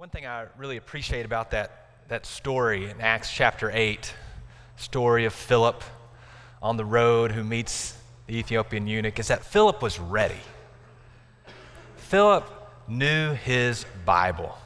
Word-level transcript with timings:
One 0.00 0.08
thing 0.08 0.24
I 0.24 0.46
really 0.56 0.78
appreciate 0.78 1.26
about 1.26 1.50
that, 1.50 1.90
that 2.08 2.24
story 2.24 2.88
in 2.88 3.02
Acts 3.02 3.30
chapter 3.30 3.70
8, 3.70 4.14
story 4.76 5.26
of 5.26 5.34
Philip 5.34 5.84
on 6.62 6.78
the 6.78 6.86
road 6.86 7.32
who 7.32 7.44
meets 7.44 7.94
the 8.26 8.38
Ethiopian 8.38 8.86
eunuch, 8.86 9.18
is 9.18 9.28
that 9.28 9.44
Philip 9.44 9.82
was 9.82 9.98
ready. 10.00 10.40
Philip 11.96 12.50
knew 12.88 13.34
his 13.34 13.84
Bible, 14.06 14.56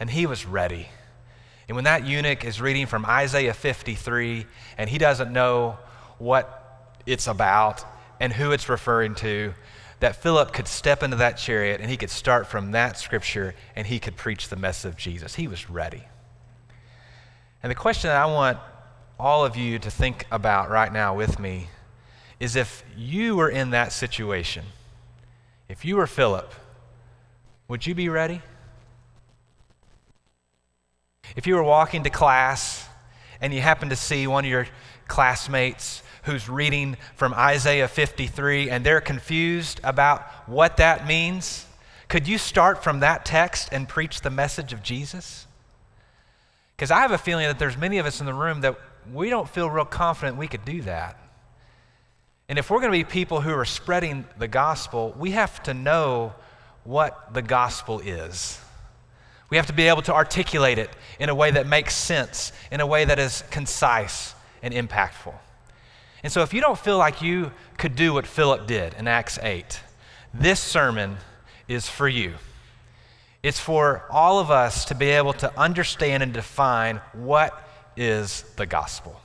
and 0.00 0.10
he 0.10 0.26
was 0.26 0.44
ready. 0.44 0.88
And 1.68 1.76
when 1.76 1.84
that 1.84 2.04
eunuch 2.04 2.44
is 2.44 2.60
reading 2.60 2.86
from 2.86 3.06
Isaiah 3.06 3.54
53 3.54 4.46
and 4.78 4.90
he 4.90 4.98
doesn't 4.98 5.32
know 5.32 5.78
what 6.18 6.98
it's 7.06 7.28
about 7.28 7.84
and 8.18 8.32
who 8.32 8.50
it's 8.50 8.68
referring 8.68 9.14
to, 9.14 9.54
that 10.00 10.16
Philip 10.16 10.52
could 10.52 10.68
step 10.68 11.02
into 11.02 11.16
that 11.16 11.38
chariot 11.38 11.80
and 11.80 11.90
he 11.90 11.96
could 11.96 12.10
start 12.10 12.46
from 12.46 12.72
that 12.72 12.98
scripture 12.98 13.54
and 13.74 13.86
he 13.86 13.98
could 13.98 14.16
preach 14.16 14.48
the 14.48 14.56
message 14.56 14.90
of 14.90 14.96
Jesus. 14.96 15.36
He 15.36 15.48
was 15.48 15.70
ready. 15.70 16.04
And 17.62 17.70
the 17.70 17.74
question 17.74 18.08
that 18.08 18.16
I 18.16 18.26
want 18.26 18.58
all 19.18 19.44
of 19.44 19.56
you 19.56 19.78
to 19.78 19.90
think 19.90 20.26
about 20.30 20.70
right 20.70 20.92
now 20.92 21.16
with 21.16 21.38
me 21.38 21.68
is 22.38 22.54
if 22.54 22.84
you 22.96 23.36
were 23.36 23.48
in 23.48 23.70
that 23.70 23.92
situation, 23.92 24.64
if 25.68 25.84
you 25.84 25.96
were 25.96 26.06
Philip, 26.06 26.52
would 27.68 27.86
you 27.86 27.94
be 27.94 28.08
ready? 28.08 28.42
If 31.34 31.46
you 31.46 31.54
were 31.54 31.62
walking 31.62 32.04
to 32.04 32.10
class 32.10 32.86
and 33.40 33.52
you 33.52 33.60
happened 33.60 33.90
to 33.90 33.96
see 33.96 34.26
one 34.26 34.44
of 34.44 34.50
your 34.50 34.66
classmates 35.08 36.02
who's 36.26 36.48
reading 36.48 36.96
from 37.14 37.32
Isaiah 37.32 37.88
53 37.88 38.68
and 38.68 38.84
they're 38.84 39.00
confused 39.00 39.80
about 39.82 40.22
what 40.46 40.76
that 40.76 41.06
means, 41.06 41.64
could 42.08 42.28
you 42.28 42.36
start 42.36 42.84
from 42.84 43.00
that 43.00 43.24
text 43.24 43.70
and 43.72 43.88
preach 43.88 44.20
the 44.20 44.30
message 44.30 44.72
of 44.72 44.82
Jesus? 44.82 45.46
Because 46.76 46.90
I 46.90 47.00
have 47.00 47.12
a 47.12 47.18
feeling 47.18 47.46
that 47.46 47.58
there's 47.58 47.76
many 47.76 47.98
of 47.98 48.06
us 48.06 48.20
in 48.20 48.26
the 48.26 48.34
room 48.34 48.60
that 48.60 48.78
we 49.12 49.30
don't 49.30 49.48
feel 49.48 49.70
real 49.70 49.84
confident 49.84 50.36
we 50.36 50.48
could 50.48 50.64
do 50.64 50.82
that. 50.82 51.18
And 52.48 52.58
if 52.58 52.70
we're 52.70 52.80
going 52.80 52.92
to 52.92 52.98
be 52.98 53.04
people 53.04 53.40
who 53.40 53.52
are 53.52 53.64
spreading 53.64 54.26
the 54.38 54.48
gospel, 54.48 55.14
we 55.18 55.30
have 55.30 55.62
to 55.62 55.74
know 55.74 56.34
what 56.84 57.34
the 57.34 57.42
gospel 57.42 58.00
is. 58.00 58.60
We 59.48 59.56
have 59.56 59.66
to 59.66 59.72
be 59.72 59.84
able 59.84 60.02
to 60.02 60.14
articulate 60.14 60.78
it 60.78 60.90
in 61.20 61.28
a 61.28 61.34
way 61.34 61.52
that 61.52 61.66
makes 61.66 61.94
sense, 61.94 62.52
in 62.70 62.80
a 62.80 62.86
way 62.86 63.04
that 63.04 63.18
is 63.18 63.44
concise 63.50 64.34
and 64.62 64.74
impactful. 64.74 65.34
And 66.26 66.32
so, 66.32 66.42
if 66.42 66.52
you 66.52 66.60
don't 66.60 66.76
feel 66.76 66.98
like 66.98 67.22
you 67.22 67.52
could 67.78 67.94
do 67.94 68.12
what 68.12 68.26
Philip 68.26 68.66
did 68.66 68.94
in 68.94 69.06
Acts 69.06 69.38
8, 69.40 69.78
this 70.34 70.58
sermon 70.58 71.18
is 71.68 71.88
for 71.88 72.08
you. 72.08 72.34
It's 73.44 73.60
for 73.60 74.02
all 74.10 74.40
of 74.40 74.50
us 74.50 74.86
to 74.86 74.96
be 74.96 75.06
able 75.06 75.34
to 75.34 75.56
understand 75.56 76.24
and 76.24 76.32
define 76.32 77.00
what 77.12 77.68
is 77.96 78.42
the 78.56 78.66
gospel. 78.66 79.20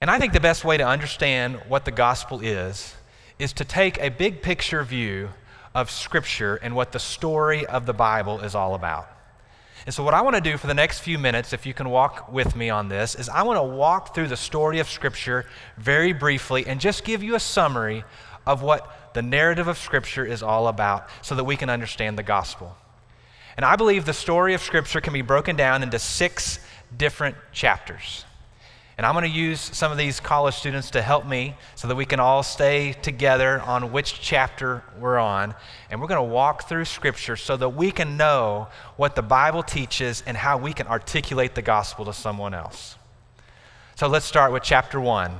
And 0.00 0.10
I 0.10 0.18
think 0.18 0.32
the 0.32 0.40
best 0.40 0.64
way 0.64 0.78
to 0.78 0.86
understand 0.86 1.56
what 1.68 1.84
the 1.84 1.90
gospel 1.90 2.40
is 2.40 2.94
is 3.38 3.52
to 3.52 3.64
take 3.66 3.98
a 4.00 4.08
big 4.08 4.40
picture 4.40 4.82
view 4.84 5.28
of 5.74 5.90
Scripture 5.90 6.56
and 6.56 6.74
what 6.74 6.92
the 6.92 6.98
story 6.98 7.66
of 7.66 7.84
the 7.84 7.92
Bible 7.92 8.40
is 8.40 8.54
all 8.54 8.74
about. 8.74 9.06
And 9.86 9.94
so, 9.94 10.04
what 10.04 10.14
I 10.14 10.20
want 10.20 10.36
to 10.36 10.42
do 10.42 10.56
for 10.56 10.66
the 10.66 10.74
next 10.74 11.00
few 11.00 11.18
minutes, 11.18 11.52
if 11.52 11.64
you 11.64 11.72
can 11.72 11.88
walk 11.88 12.30
with 12.30 12.54
me 12.54 12.70
on 12.70 12.88
this, 12.88 13.14
is 13.14 13.28
I 13.28 13.42
want 13.42 13.58
to 13.58 13.62
walk 13.62 14.14
through 14.14 14.28
the 14.28 14.36
story 14.36 14.78
of 14.78 14.88
Scripture 14.88 15.46
very 15.78 16.12
briefly 16.12 16.66
and 16.66 16.80
just 16.80 17.04
give 17.04 17.22
you 17.22 17.34
a 17.34 17.40
summary 17.40 18.04
of 18.46 18.62
what 18.62 19.14
the 19.14 19.22
narrative 19.22 19.68
of 19.68 19.78
Scripture 19.78 20.24
is 20.24 20.42
all 20.42 20.68
about 20.68 21.08
so 21.22 21.34
that 21.34 21.44
we 21.44 21.56
can 21.56 21.70
understand 21.70 22.18
the 22.18 22.22
gospel. 22.22 22.76
And 23.56 23.64
I 23.64 23.76
believe 23.76 24.04
the 24.04 24.12
story 24.12 24.54
of 24.54 24.62
Scripture 24.62 25.00
can 25.00 25.12
be 25.12 25.22
broken 25.22 25.56
down 25.56 25.82
into 25.82 25.98
six 25.98 26.60
different 26.96 27.36
chapters. 27.52 28.24
And 29.00 29.06
I'm 29.06 29.14
going 29.14 29.24
to 29.24 29.30
use 29.30 29.62
some 29.62 29.90
of 29.90 29.96
these 29.96 30.20
college 30.20 30.54
students 30.56 30.90
to 30.90 31.00
help 31.00 31.24
me 31.24 31.54
so 31.74 31.88
that 31.88 31.94
we 31.94 32.04
can 32.04 32.20
all 32.20 32.42
stay 32.42 32.92
together 32.92 33.62
on 33.62 33.92
which 33.92 34.20
chapter 34.20 34.84
we're 34.98 35.16
on. 35.16 35.54
And 35.88 36.02
we're 36.02 36.06
going 36.06 36.18
to 36.18 36.34
walk 36.34 36.68
through 36.68 36.84
Scripture 36.84 37.34
so 37.34 37.56
that 37.56 37.70
we 37.70 37.92
can 37.92 38.18
know 38.18 38.68
what 38.98 39.16
the 39.16 39.22
Bible 39.22 39.62
teaches 39.62 40.22
and 40.26 40.36
how 40.36 40.58
we 40.58 40.74
can 40.74 40.86
articulate 40.86 41.54
the 41.54 41.62
gospel 41.62 42.04
to 42.04 42.12
someone 42.12 42.52
else. 42.52 42.96
So 43.94 44.06
let's 44.06 44.26
start 44.26 44.52
with 44.52 44.64
chapter 44.64 45.00
one, 45.00 45.32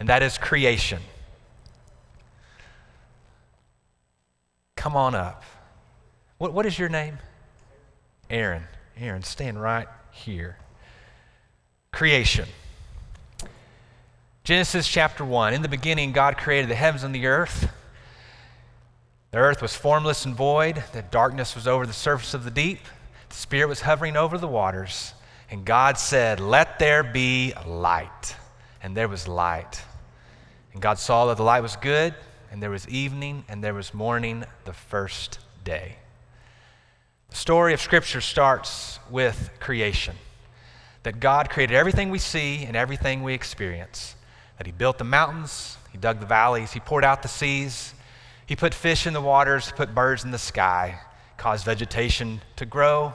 and 0.00 0.08
that 0.08 0.22
is 0.22 0.38
creation. 0.38 1.02
Come 4.76 4.96
on 4.96 5.14
up. 5.14 5.42
What, 6.38 6.54
what 6.54 6.64
is 6.64 6.78
your 6.78 6.88
name? 6.88 7.18
Aaron. 8.30 8.62
Aaron, 8.96 9.24
stand 9.24 9.60
right 9.60 9.88
here. 10.10 10.56
Creation. 11.92 12.48
Genesis 14.44 14.86
chapter 14.86 15.24
1. 15.24 15.54
In 15.54 15.62
the 15.62 15.70
beginning, 15.70 16.12
God 16.12 16.36
created 16.36 16.68
the 16.68 16.74
heavens 16.74 17.02
and 17.02 17.14
the 17.14 17.28
earth. 17.28 17.72
The 19.30 19.38
earth 19.38 19.62
was 19.62 19.74
formless 19.74 20.26
and 20.26 20.36
void. 20.36 20.84
The 20.92 21.00
darkness 21.00 21.54
was 21.54 21.66
over 21.66 21.86
the 21.86 21.94
surface 21.94 22.34
of 22.34 22.44
the 22.44 22.50
deep. 22.50 22.80
The 23.30 23.34
Spirit 23.34 23.68
was 23.68 23.80
hovering 23.80 24.18
over 24.18 24.36
the 24.36 24.46
waters. 24.46 25.14
And 25.50 25.64
God 25.64 25.96
said, 25.96 26.40
Let 26.40 26.78
there 26.78 27.02
be 27.02 27.54
light. 27.66 28.36
And 28.82 28.94
there 28.94 29.08
was 29.08 29.26
light. 29.26 29.82
And 30.74 30.82
God 30.82 30.98
saw 30.98 31.24
that 31.28 31.38
the 31.38 31.42
light 31.42 31.62
was 31.62 31.76
good, 31.76 32.14
and 32.52 32.62
there 32.62 32.68
was 32.68 32.86
evening, 32.86 33.46
and 33.48 33.64
there 33.64 33.72
was 33.72 33.94
morning 33.94 34.44
the 34.66 34.74
first 34.74 35.38
day. 35.64 35.96
The 37.30 37.36
story 37.36 37.72
of 37.72 37.80
Scripture 37.80 38.20
starts 38.20 38.98
with 39.08 39.52
creation 39.58 40.16
that 41.02 41.18
God 41.18 41.48
created 41.48 41.76
everything 41.76 42.10
we 42.10 42.18
see 42.18 42.64
and 42.64 42.76
everything 42.76 43.22
we 43.22 43.32
experience 43.32 44.16
that 44.58 44.66
he 44.66 44.72
built 44.72 44.98
the 44.98 45.04
mountains, 45.04 45.76
he 45.92 45.98
dug 45.98 46.20
the 46.20 46.26
valleys, 46.26 46.72
he 46.72 46.80
poured 46.80 47.04
out 47.04 47.22
the 47.22 47.28
seas, 47.28 47.94
he 48.46 48.56
put 48.56 48.74
fish 48.74 49.06
in 49.06 49.12
the 49.12 49.20
waters, 49.20 49.72
put 49.74 49.94
birds 49.94 50.24
in 50.24 50.30
the 50.30 50.38
sky, 50.38 50.98
caused 51.36 51.64
vegetation 51.64 52.40
to 52.56 52.66
grow, 52.66 53.12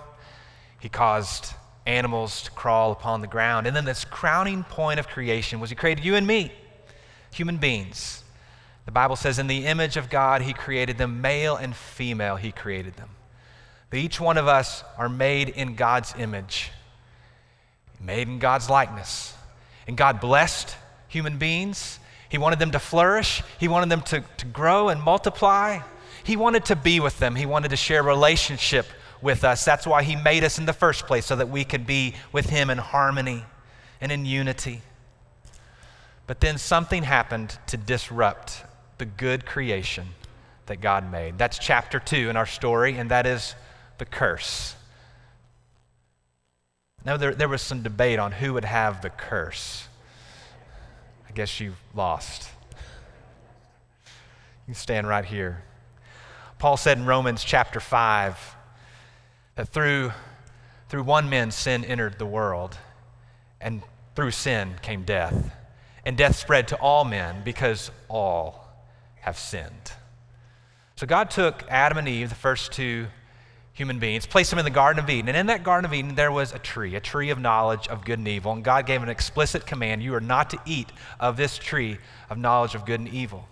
he 0.80 0.90
caused 0.90 1.54
animals 1.86 2.44
to 2.44 2.52
crawl 2.52 2.92
upon 2.92 3.22
the 3.22 3.28
ground. 3.28 3.68
And 3.68 3.76
then 3.76 3.86
this 3.86 4.06
crowning 4.06 4.64
point 4.64 5.00
of 5.00 5.08
creation 5.08 5.60
was 5.60 5.70
he 5.70 5.76
created 5.76 6.06
you 6.06 6.16
and 6.16 6.26
me, 6.26 6.52
human 7.34 7.58
beings. 7.58 8.24
The 8.86 8.92
Bible 8.92 9.16
says, 9.16 9.40
in 9.40 9.48
the 9.48 9.66
image 9.66 9.98
of 9.98 10.10
God, 10.10 10.42
he 10.42 10.54
created 10.54 10.98
them, 10.98 11.22
male 11.22 11.56
and 11.56 11.76
female, 11.76 12.38
he 12.38 12.52
created 12.52 12.96
them. 12.96 13.10
But 13.90 14.00
each 14.00 14.20
one 14.20 14.38
of 14.38 14.48
us 14.48 14.84
are 14.98 15.10
made 15.10 15.50
in 15.50 15.76
God's 15.76 16.14
image, 16.18 16.72
made 18.00 18.28
in 18.28 18.40
God's 18.40 18.70
likeness. 18.70 19.34
And 19.88 19.98
God 19.98 20.20
blessed 20.20 20.76
human 21.10 21.38
beings. 21.38 22.00
He 22.30 22.38
wanted 22.38 22.60
them 22.60 22.72
to 22.72 22.80
flourish, 22.80 23.44
He 23.60 23.68
wanted 23.68 23.90
them 23.90 24.02
to, 24.04 24.24
to 24.38 24.46
grow 24.46 24.88
and 24.88 25.02
multiply. 25.02 25.80
He 26.24 26.38
wanted 26.38 26.66
to 26.66 26.76
be 26.76 27.00
with 27.00 27.20
them, 27.20 27.36
He 27.36 27.46
wanted 27.46 27.70
to 27.70 27.76
share 27.76 28.02
relationship 28.02 28.86
with 29.22 29.44
us. 29.44 29.66
That's 29.66 29.86
why 29.86 30.04
He 30.04 30.16
made 30.16 30.44
us 30.46 30.58
in 30.58 30.66
the 30.66 30.74
first 30.74 31.06
place, 31.06 31.26
so 31.26 31.36
that 31.36 31.50
we 31.50 31.66
could 31.66 31.86
be 31.86 32.16
with 32.32 32.50
Him 32.50 32.70
in 32.70 32.78
harmony 32.78 33.44
and 34.00 34.12
in 34.12 34.26
unity. 34.26 34.82
But 36.28 36.40
then 36.40 36.58
something 36.58 37.04
happened 37.04 37.58
to 37.68 37.76
disrupt 37.76 38.64
the 39.00 39.06
good 39.06 39.46
creation 39.46 40.10
that 40.68 40.80
God 40.80 41.12
made. 41.12 41.38
That's 41.38 41.58
chapter 41.58 42.00
two 42.00 42.30
in 42.30 42.38
our 42.38 42.46
story, 42.46 42.96
and 42.96 43.10
that 43.10 43.26
is 43.26 43.56
the 43.98 44.06
curse. 44.06 44.76
Now, 47.04 47.18
there, 47.18 47.34
there 47.34 47.48
was 47.48 47.62
some 47.62 47.82
debate 47.82 48.20
on 48.20 48.34
who 48.34 48.54
would 48.54 48.66
have 48.66 49.02
the 49.02 49.10
curse. 49.10 49.88
I 51.30 51.32
guess 51.34 51.60
you 51.60 51.74
lost. 51.94 52.50
You 54.04 54.74
can 54.74 54.74
stand 54.74 55.08
right 55.08 55.26
here. 55.26 55.64
Paul 56.58 56.76
said 56.76 56.98
in 56.98 57.06
Romans 57.06 57.44
chapter 57.44 57.80
5 57.80 58.56
that 59.56 59.70
through, 59.70 60.12
through 60.90 61.04
one 61.04 61.30
man 61.30 61.52
sin 61.52 61.86
entered 61.86 62.18
the 62.18 62.26
world, 62.26 62.78
and 63.62 63.84
through 64.16 64.32
sin 64.32 64.76
came 64.82 65.04
death. 65.04 65.56
And 66.04 66.18
death 66.18 66.36
spread 66.36 66.68
to 66.70 66.76
all 66.78 67.06
men 67.06 67.44
because 67.44 67.92
all 68.08 68.68
have 69.22 69.38
sinned. 69.38 69.94
So 70.96 71.06
God 71.06 71.30
took 71.30 71.64
Adam 71.70 71.98
and 72.00 72.10
Eve, 72.10 72.30
the 72.30 72.36
first 72.36 72.72
two 72.72 73.08
human 73.80 73.98
beings, 73.98 74.26
placed 74.26 74.50
them 74.50 74.60
in 74.60 74.66
the 74.66 74.70
Garden 74.70 75.02
of 75.02 75.10
Eden. 75.10 75.30
And 75.30 75.38
in 75.38 75.46
that 75.46 75.64
Garden 75.64 75.86
of 75.86 75.94
Eden, 75.94 76.14
there 76.14 76.34
was 76.34 76.54
a 76.54 76.60
tree, 76.60 76.96
a 76.96 77.00
tree 77.00 77.30
of 77.30 77.40
knowledge 77.40 77.88
of 77.88 78.04
good 78.04 78.20
and 78.20 78.28
evil. 78.28 78.52
And 78.52 78.62
God 78.62 78.86
gave 78.86 79.02
an 79.02 79.08
explicit 79.08 79.66
command 79.66 80.04
you 80.04 80.14
are 80.16 80.20
not 80.20 80.50
to 80.50 80.60
eat 80.66 80.92
of 81.18 81.38
this 81.38 81.58
tree 81.58 81.98
of 82.30 82.38
knowledge 82.38 82.76
of 82.76 82.86
good 82.86 83.00
and 83.00 83.08
evil. 83.08 83.48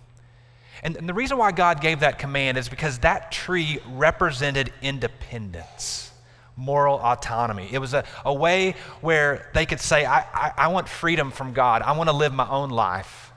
And, 0.82 0.96
and 0.96 1.08
the 1.08 1.14
reason 1.14 1.38
why 1.38 1.50
God 1.52 1.80
gave 1.80 2.00
that 2.00 2.18
command 2.18 2.58
is 2.58 2.68
because 2.68 2.98
that 2.98 3.32
tree 3.32 3.80
represented 3.88 4.70
independence, 4.82 6.12
moral 6.56 6.98
autonomy. 6.98 7.66
It 7.72 7.78
was 7.78 7.94
a, 7.94 8.04
a 8.22 8.34
way 8.34 8.74
where 9.00 9.50
they 9.54 9.64
could 9.64 9.80
say, 9.80 10.04
I, 10.04 10.18
I, 10.18 10.52
I 10.58 10.68
want 10.68 10.90
freedom 10.90 11.30
from 11.30 11.54
God, 11.54 11.80
I 11.80 11.96
want 11.96 12.10
to 12.10 12.14
live 12.14 12.34
my 12.34 12.48
own 12.50 12.68
life. 12.68 13.32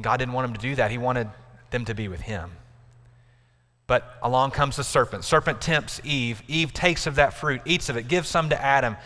God 0.00 0.18
didn't 0.18 0.34
want 0.34 0.46
them 0.46 0.54
to 0.54 0.60
do 0.60 0.76
that, 0.76 0.92
He 0.92 0.98
wanted 0.98 1.28
them 1.72 1.84
to 1.86 1.96
be 1.96 2.06
with 2.06 2.20
Him. 2.20 2.52
But 3.90 4.20
along 4.22 4.52
comes 4.52 4.76
the 4.76 4.84
serpent. 4.84 5.24
Serpent 5.24 5.60
tempts 5.60 6.00
Eve. 6.04 6.44
Eve 6.46 6.72
takes 6.72 7.08
of 7.08 7.16
that 7.16 7.34
fruit, 7.34 7.60
eats 7.64 7.88
of 7.88 7.96
it, 7.96 8.06
gives 8.06 8.28
some 8.28 8.50
to 8.50 8.64
Adam. 8.64 8.96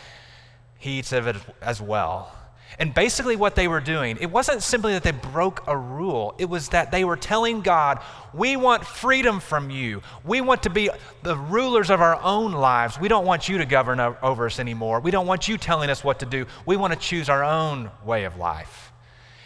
He 0.77 0.99
eats 0.99 1.11
of 1.13 1.27
it 1.27 1.37
as 1.63 1.81
well. 1.81 2.31
And 2.79 2.93
basically, 2.93 3.35
what 3.35 3.55
they 3.55 3.67
were 3.67 3.81
doing, 3.81 4.19
it 4.21 4.31
wasn't 4.31 4.63
simply 4.63 4.93
that 4.93 5.03
they 5.03 5.13
broke 5.13 5.67
a 5.67 5.75
rule, 5.75 6.35
it 6.37 6.51
was 6.51 6.69
that 6.69 6.91
they 6.91 7.03
were 7.03 7.17
telling 7.17 7.63
God, 7.63 7.99
We 8.35 8.57
want 8.57 8.85
freedom 8.85 9.41
from 9.41 9.71
you. 9.71 10.03
We 10.23 10.43
want 10.43 10.65
to 10.65 10.71
be 10.71 10.91
the 11.23 11.39
rulers 11.39 11.89
of 11.89 12.03
our 12.03 12.21
own 12.23 12.53
lives. 12.53 13.01
We 13.01 13.09
don't 13.09 13.25
want 13.25 13.49
you 13.49 13.57
to 13.57 13.65
govern 13.65 14.01
over 14.01 14.45
us 14.45 14.61
anymore. 14.61 15.01
We 15.01 15.11
don't 15.11 15.27
want 15.27 15.49
you 15.49 15.57
telling 15.57 15.89
us 15.89 16.05
what 16.05 16.19
to 16.19 16.27
do. 16.27 16.45
We 16.67 16.77
want 16.77 16.93
to 16.93 16.99
choose 16.99 17.31
our 17.31 17.43
own 17.43 17.91
way 18.05 18.25
of 18.25 18.37
life. 18.37 18.93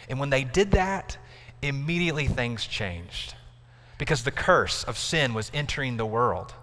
And 0.09 0.19
when 0.19 0.31
they 0.31 0.43
did 0.43 0.71
that, 0.71 1.17
immediately 1.61 2.27
things 2.27 2.65
changed 2.65 3.35
because 3.99 4.23
the 4.23 4.31
curse 4.31 4.83
of 4.85 4.97
sin 4.97 5.35
was 5.35 5.51
entering 5.53 5.97
the 5.97 6.05
world. 6.05 6.55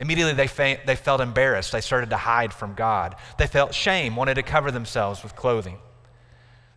Immediately 0.00 0.32
they, 0.32 0.48
fa- 0.48 0.78
they 0.84 0.96
felt 0.96 1.20
embarrassed. 1.20 1.70
They 1.70 1.80
started 1.80 2.10
to 2.10 2.16
hide 2.16 2.52
from 2.52 2.74
God. 2.74 3.14
They 3.38 3.46
felt 3.46 3.72
shame, 3.72 4.16
wanted 4.16 4.34
to 4.34 4.42
cover 4.42 4.72
themselves 4.72 5.22
with 5.22 5.36
clothing. 5.36 5.78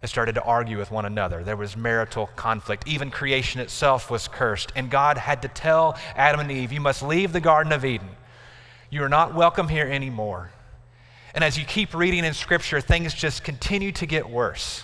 They 0.01 0.07
started 0.07 0.35
to 0.35 0.43
argue 0.43 0.77
with 0.77 0.91
one 0.91 1.05
another. 1.05 1.43
There 1.43 1.55
was 1.55 1.75
marital 1.75 2.27
conflict. 2.35 2.87
Even 2.87 3.09
creation 3.09 3.61
itself 3.61 4.11
was 4.11 4.27
cursed. 4.27 4.71
And 4.75 4.91
God 4.91 5.17
had 5.17 5.41
to 5.41 5.47
tell 5.47 5.97
Adam 6.15 6.41
and 6.41 6.51
Eve, 6.51 6.71
You 6.71 6.81
must 6.81 7.01
leave 7.01 7.33
the 7.33 7.41
Garden 7.41 7.73
of 7.73 7.83
Eden. 7.83 8.09
You 8.91 9.01
are 9.01 9.09
not 9.09 9.33
welcome 9.33 9.69
here 9.69 9.87
anymore. 9.87 10.51
And 11.33 11.43
as 11.43 11.57
you 11.57 11.65
keep 11.65 11.95
reading 11.95 12.23
in 12.23 12.33
Scripture, 12.33 12.79
things 12.81 13.13
just 13.13 13.43
continue 13.43 13.91
to 13.93 14.05
get 14.05 14.29
worse. 14.29 14.83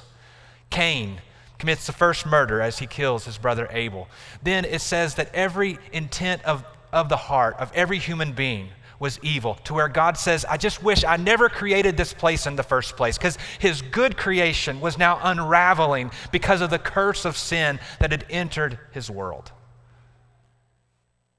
Cain 0.72 1.22
commits 1.62 1.86
the 1.86 1.94
first 1.94 2.25
murder 2.25 2.60
as 2.60 2.80
he 2.80 2.88
kills 2.88 3.24
his 3.24 3.38
brother 3.38 3.69
Abel. 3.69 4.10
Then 4.42 4.66
it 4.66 4.81
says 4.81 5.13
that 5.16 5.30
every 5.31 5.78
intent 5.94 6.44
of, 6.44 6.66
of 6.92 7.08
the 7.08 7.16
heart 7.16 7.56
of 7.60 7.72
every 7.75 8.00
human 8.00 8.34
being 8.34 8.69
was 8.98 9.19
evil, 9.22 9.54
to 9.66 9.75
where 9.75 9.88
God 9.88 10.18
says, 10.18 10.44
I 10.44 10.58
just 10.58 10.81
wish 10.81 11.04
I 11.04 11.18
never 11.18 11.50
created 11.50 11.98
this 11.98 12.13
place 12.13 12.48
in 12.48 12.56
the 12.56 12.63
first 12.63 12.98
place, 12.98 13.16
because 13.16 13.38
his 13.60 13.84
good 13.84 14.18
creation 14.18 14.81
was 14.81 14.98
now 14.98 15.19
unraveling 15.22 16.10
because 16.31 16.62
of 16.62 16.72
the 16.72 16.80
curse 16.80 17.25
of 17.25 17.38
sin 17.38 17.80
that 18.00 18.10
had 18.10 18.25
entered 18.31 18.80
his 18.92 19.12
world. 19.12 19.52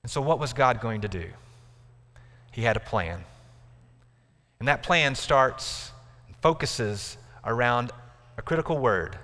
And 0.04 0.10
so, 0.10 0.20
what 0.20 0.38
was 0.38 0.52
God 0.52 0.80
going 0.80 1.00
to 1.00 1.08
do? 1.08 1.30
He 2.52 2.62
had 2.62 2.76
a 2.76 2.80
plan. 2.80 3.24
And 4.60 4.68
that 4.68 4.84
plan 4.84 5.16
starts 5.16 5.90
and 6.28 6.36
focuses 6.36 7.16
around 7.44 7.90
a 8.38 8.42
critical 8.42 8.78
word 8.78 9.18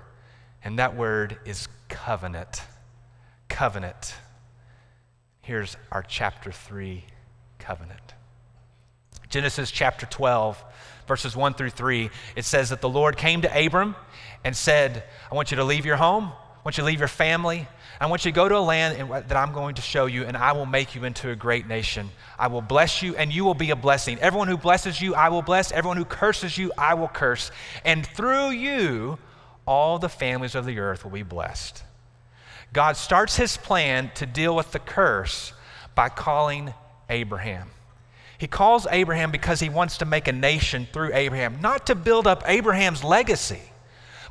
and 0.63 0.79
that 0.79 0.95
word 0.95 1.37
is 1.45 1.67
covenant. 1.87 2.61
Covenant. 3.47 4.15
Here's 5.41 5.77
our 5.91 6.03
chapter 6.03 6.51
3 6.51 7.03
covenant. 7.57 8.13
Genesis 9.29 9.69
chapter 9.69 10.05
12, 10.07 10.63
verses 11.07 11.35
1 11.35 11.53
through 11.53 11.69
3, 11.69 12.09
it 12.35 12.45
says 12.45 12.69
that 12.69 12.81
the 12.81 12.89
Lord 12.89 13.15
came 13.15 13.41
to 13.41 13.65
Abram 13.65 13.95
and 14.43 14.55
said, 14.55 15.03
I 15.31 15.35
want 15.35 15.51
you 15.51 15.57
to 15.57 15.63
leave 15.63 15.85
your 15.85 15.97
home, 15.97 16.25
I 16.25 16.61
want 16.65 16.77
you 16.77 16.81
to 16.81 16.85
leave 16.85 16.99
your 16.99 17.07
family, 17.07 17.67
I 18.01 18.07
want 18.07 18.25
you 18.25 18.31
to 18.31 18.35
go 18.35 18.47
to 18.47 18.57
a 18.57 18.59
land 18.59 19.11
that 19.11 19.35
I'm 19.35 19.53
going 19.53 19.75
to 19.75 19.81
show 19.81 20.05
you, 20.05 20.23
and 20.23 20.37
I 20.37 20.53
will 20.53 20.65
make 20.65 20.95
you 20.95 21.03
into 21.03 21.29
a 21.29 21.35
great 21.35 21.67
nation. 21.67 22.09
I 22.37 22.47
will 22.47 22.61
bless 22.61 23.03
you, 23.03 23.15
and 23.17 23.31
you 23.31 23.43
will 23.43 23.53
be 23.53 23.71
a 23.71 23.75
blessing. 23.75 24.17
Everyone 24.19 24.47
who 24.47 24.57
blesses 24.57 25.01
you, 25.01 25.15
I 25.15 25.29
will 25.29 25.41
bless. 25.41 25.71
Everyone 25.71 25.97
who 25.97 26.05
curses 26.05 26.57
you, 26.57 26.71
I 26.77 26.93
will 26.93 27.09
curse. 27.09 27.51
And 27.83 28.07
through 28.07 28.51
you, 28.51 29.19
all 29.69 29.99
the 29.99 30.09
families 30.09 30.55
of 30.55 30.65
the 30.65 30.79
earth 30.79 31.03
will 31.03 31.11
be 31.11 31.21
blessed. 31.21 31.83
God 32.73 32.97
starts 32.97 33.35
his 33.35 33.55
plan 33.55 34.09
to 34.15 34.25
deal 34.25 34.55
with 34.55 34.71
the 34.71 34.79
curse 34.79 35.53
by 35.93 36.09
calling 36.09 36.73
Abraham. 37.07 37.69
He 38.39 38.47
calls 38.47 38.87
Abraham 38.89 39.29
because 39.29 39.59
he 39.59 39.69
wants 39.69 39.99
to 39.99 40.05
make 40.05 40.27
a 40.27 40.31
nation 40.31 40.87
through 40.91 41.11
Abraham, 41.13 41.61
not 41.61 41.85
to 41.85 41.93
build 41.93 42.25
up 42.25 42.41
Abraham's 42.47 43.03
legacy, 43.03 43.61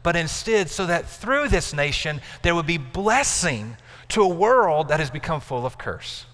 but 0.02 0.16
instead 0.16 0.70
so 0.70 0.86
that 0.86 1.08
through 1.08 1.46
this 1.48 1.72
nation 1.72 2.20
there 2.42 2.56
would 2.56 2.66
be 2.66 2.78
blessing 2.78 3.76
to 4.08 4.22
a 4.22 4.28
world 4.28 4.88
that 4.88 4.98
has 4.98 5.10
become 5.10 5.40
full 5.40 5.64
of 5.64 5.78
curse. 5.78 6.26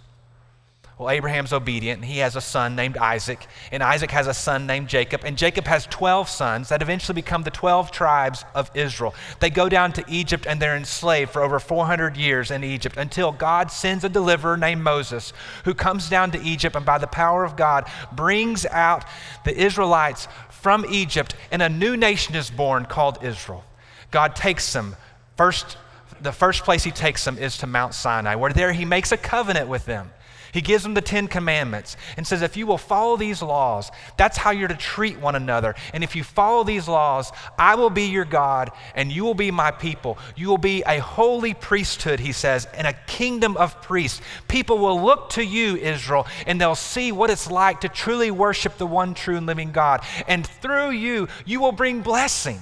Well, 0.96 1.10
Abraham's 1.10 1.52
obedient, 1.52 2.02
and 2.02 2.08
he 2.08 2.18
has 2.18 2.36
a 2.36 2.40
son 2.40 2.76
named 2.76 2.96
Isaac, 2.96 3.48
and 3.72 3.82
Isaac 3.82 4.12
has 4.12 4.28
a 4.28 4.34
son 4.34 4.64
named 4.64 4.86
Jacob, 4.86 5.22
and 5.24 5.36
Jacob 5.36 5.66
has 5.66 5.86
12 5.86 6.28
sons 6.28 6.68
that 6.68 6.82
eventually 6.82 7.14
become 7.14 7.42
the 7.42 7.50
12 7.50 7.90
tribes 7.90 8.44
of 8.54 8.70
Israel. 8.74 9.12
They 9.40 9.50
go 9.50 9.68
down 9.68 9.92
to 9.94 10.04
Egypt 10.08 10.46
and 10.46 10.62
they're 10.62 10.76
enslaved 10.76 11.32
for 11.32 11.42
over 11.42 11.58
400 11.58 12.16
years 12.16 12.52
in 12.52 12.62
Egypt 12.62 12.96
until 12.96 13.32
God 13.32 13.72
sends 13.72 14.04
a 14.04 14.08
deliverer 14.08 14.56
named 14.56 14.82
Moses 14.84 15.32
who 15.64 15.74
comes 15.74 16.08
down 16.08 16.30
to 16.30 16.42
Egypt 16.42 16.76
and 16.76 16.86
by 16.86 16.98
the 16.98 17.08
power 17.08 17.42
of 17.42 17.56
God 17.56 17.90
brings 18.12 18.64
out 18.66 19.04
the 19.44 19.60
Israelites 19.60 20.28
from 20.50 20.86
Egypt, 20.88 21.34
and 21.50 21.60
a 21.60 21.68
new 21.68 21.96
nation 21.96 22.36
is 22.36 22.50
born 22.50 22.84
called 22.84 23.18
Israel. 23.20 23.64
God 24.12 24.36
takes 24.36 24.72
them 24.72 24.94
first 25.36 25.76
the 26.20 26.32
first 26.32 26.64
place 26.64 26.84
he 26.84 26.90
takes 26.90 27.24
them 27.24 27.36
is 27.38 27.58
to 27.58 27.66
Mount 27.66 27.92
Sinai, 27.92 28.36
where 28.36 28.52
there 28.52 28.72
he 28.72 28.84
makes 28.84 29.12
a 29.12 29.16
covenant 29.16 29.68
with 29.68 29.84
them. 29.84 30.10
He 30.54 30.60
gives 30.60 30.84
them 30.84 30.94
the 30.94 31.00
Ten 31.00 31.26
Commandments 31.26 31.96
and 32.16 32.24
says, 32.24 32.40
if 32.40 32.56
you 32.56 32.64
will 32.64 32.78
follow 32.78 33.16
these 33.16 33.42
laws, 33.42 33.90
that's 34.16 34.38
how 34.38 34.52
you're 34.52 34.68
to 34.68 34.76
treat 34.76 35.18
one 35.18 35.34
another. 35.34 35.74
And 35.92 36.04
if 36.04 36.14
you 36.14 36.22
follow 36.22 36.62
these 36.62 36.86
laws, 36.86 37.32
I 37.58 37.74
will 37.74 37.90
be 37.90 38.04
your 38.04 38.24
God 38.24 38.70
and 38.94 39.10
you 39.10 39.24
will 39.24 39.34
be 39.34 39.50
my 39.50 39.72
people. 39.72 40.16
You 40.36 40.46
will 40.46 40.58
be 40.58 40.84
a 40.86 41.00
holy 41.00 41.54
priesthood, 41.54 42.20
he 42.20 42.30
says, 42.30 42.68
and 42.72 42.86
a 42.86 42.92
kingdom 42.92 43.56
of 43.56 43.82
priests. 43.82 44.20
People 44.46 44.78
will 44.78 45.02
look 45.02 45.30
to 45.30 45.44
you, 45.44 45.74
Israel, 45.74 46.24
and 46.46 46.60
they'll 46.60 46.76
see 46.76 47.10
what 47.10 47.30
it's 47.30 47.50
like 47.50 47.80
to 47.80 47.88
truly 47.88 48.30
worship 48.30 48.78
the 48.78 48.86
one 48.86 49.14
true 49.14 49.36
and 49.36 49.46
living 49.46 49.72
God. 49.72 50.02
And 50.28 50.46
through 50.46 50.90
you, 50.90 51.26
you 51.44 51.60
will 51.60 51.72
bring 51.72 52.00
blessing 52.00 52.60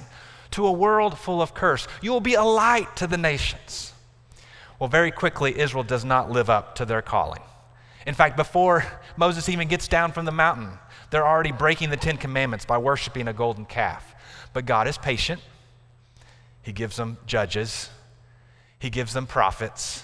to 0.49 0.65
a 0.65 0.71
world 0.71 1.15
full 1.19 1.43
of 1.43 1.53
curse. 1.53 1.87
You 2.01 2.11
will 2.11 2.21
be 2.21 2.33
a 2.33 2.43
light 2.43 2.95
to 2.95 3.05
the 3.05 3.17
nations. 3.17 3.93
Well, 4.79 4.89
very 4.89 5.11
quickly, 5.11 5.59
Israel 5.59 5.83
does 5.83 6.03
not 6.03 6.31
live 6.31 6.49
up 6.49 6.73
to 6.77 6.85
their 6.85 7.03
calling. 7.03 7.41
In 8.05 8.13
fact, 8.13 8.35
before 8.35 8.85
Moses 9.15 9.49
even 9.49 9.67
gets 9.67 9.87
down 9.87 10.11
from 10.11 10.25
the 10.25 10.31
mountain, 10.31 10.77
they're 11.09 11.27
already 11.27 11.51
breaking 11.51 11.89
the 11.89 11.97
Ten 11.97 12.17
Commandments 12.17 12.65
by 12.65 12.77
worshiping 12.77 13.27
a 13.27 13.33
golden 13.33 13.65
calf. 13.65 14.15
But 14.51 14.65
God 14.65 14.87
is 14.87 14.97
patient. 14.97 15.41
He 16.61 16.71
gives 16.71 16.95
them 16.95 17.17
judges, 17.25 17.89
He 18.79 18.89
gives 18.89 19.13
them 19.13 19.27
prophets, 19.27 20.03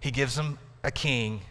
He 0.00 0.10
gives 0.10 0.34
them 0.34 0.58
a 0.82 0.90
king, 0.90 1.42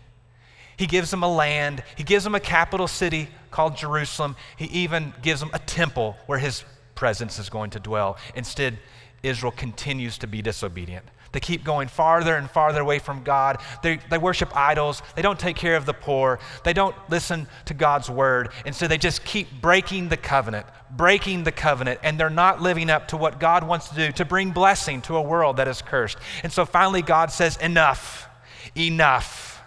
He 0.75 0.87
gives 0.87 1.11
them 1.11 1.23
a 1.23 1.33
land, 1.33 1.83
He 1.95 2.03
gives 2.03 2.23
them 2.23 2.35
a 2.35 2.39
capital 2.39 2.87
city 2.87 3.29
called 3.51 3.77
Jerusalem. 3.77 4.35
He 4.57 4.65
even 4.65 5.13
gives 5.21 5.39
them 5.39 5.51
a 5.53 5.59
temple 5.59 6.17
where 6.25 6.39
His 6.39 6.63
presence 6.95 7.37
is 7.37 7.49
going 7.49 7.69
to 7.71 7.79
dwell. 7.79 8.17
Instead, 8.35 8.79
Israel 9.21 9.51
continues 9.51 10.17
to 10.17 10.27
be 10.27 10.41
disobedient. 10.41 11.05
They 11.33 11.39
keep 11.39 11.63
going 11.63 11.87
farther 11.87 12.35
and 12.37 12.49
farther 12.49 12.79
away 12.79 12.99
from 12.99 13.23
God. 13.23 13.59
They, 13.81 13.97
they 14.09 14.19
worship 14.19 14.55
idols. 14.55 15.01
They 15.15 15.23
don't 15.23 15.39
take 15.39 15.55
care 15.55 15.75
of 15.75 15.87
the 15.87 15.93
poor. 15.93 16.39
They 16.63 16.73
don't 16.73 16.95
listen 17.09 17.47
to 17.65 17.73
God's 17.73 18.07
word. 18.09 18.49
And 18.67 18.73
so 18.73 18.87
they 18.87 18.99
just 18.99 19.25
keep 19.25 19.47
breaking 19.59 20.09
the 20.09 20.17
covenant, 20.17 20.67
breaking 20.91 21.43
the 21.43 21.51
covenant, 21.51 21.99
and 22.03 22.19
they're 22.19 22.29
not 22.29 22.61
living 22.61 22.91
up 22.91 23.07
to 23.09 23.17
what 23.17 23.39
God 23.39 23.67
wants 23.67 23.89
to 23.89 23.95
do 23.95 24.11
to 24.11 24.25
bring 24.25 24.51
blessing 24.51 25.01
to 25.01 25.17
a 25.17 25.21
world 25.21 25.57
that 25.57 25.67
is 25.67 25.81
cursed. 25.81 26.19
And 26.43 26.53
so 26.53 26.65
finally, 26.65 27.01
God 27.01 27.31
says, 27.31 27.57
Enough, 27.57 28.29
enough. 28.77 29.63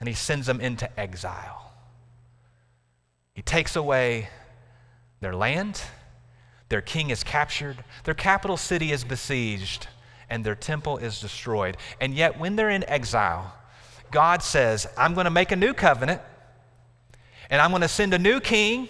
And 0.00 0.08
he 0.08 0.14
sends 0.14 0.46
them 0.46 0.62
into 0.62 0.98
exile. 0.98 1.72
He 3.34 3.42
takes 3.42 3.76
away 3.76 4.30
their 5.20 5.36
land, 5.36 5.82
their 6.70 6.80
king 6.80 7.10
is 7.10 7.22
captured, 7.22 7.84
their 8.04 8.14
capital 8.14 8.56
city 8.56 8.92
is 8.92 9.04
besieged 9.04 9.86
and 10.30 10.44
their 10.44 10.54
temple 10.54 10.96
is 10.96 11.20
destroyed. 11.20 11.76
And 12.00 12.14
yet, 12.14 12.38
when 12.38 12.56
they're 12.56 12.70
in 12.70 12.88
exile, 12.88 13.52
God 14.10 14.42
says, 14.42 14.86
I'm 14.96 15.14
going 15.14 15.24
to 15.24 15.30
make 15.30 15.52
a 15.52 15.56
new 15.56 15.74
covenant, 15.74 16.22
and 17.50 17.60
I'm 17.60 17.70
going 17.70 17.82
to 17.82 17.88
send 17.88 18.14
a 18.14 18.18
new 18.18 18.40
king, 18.40 18.88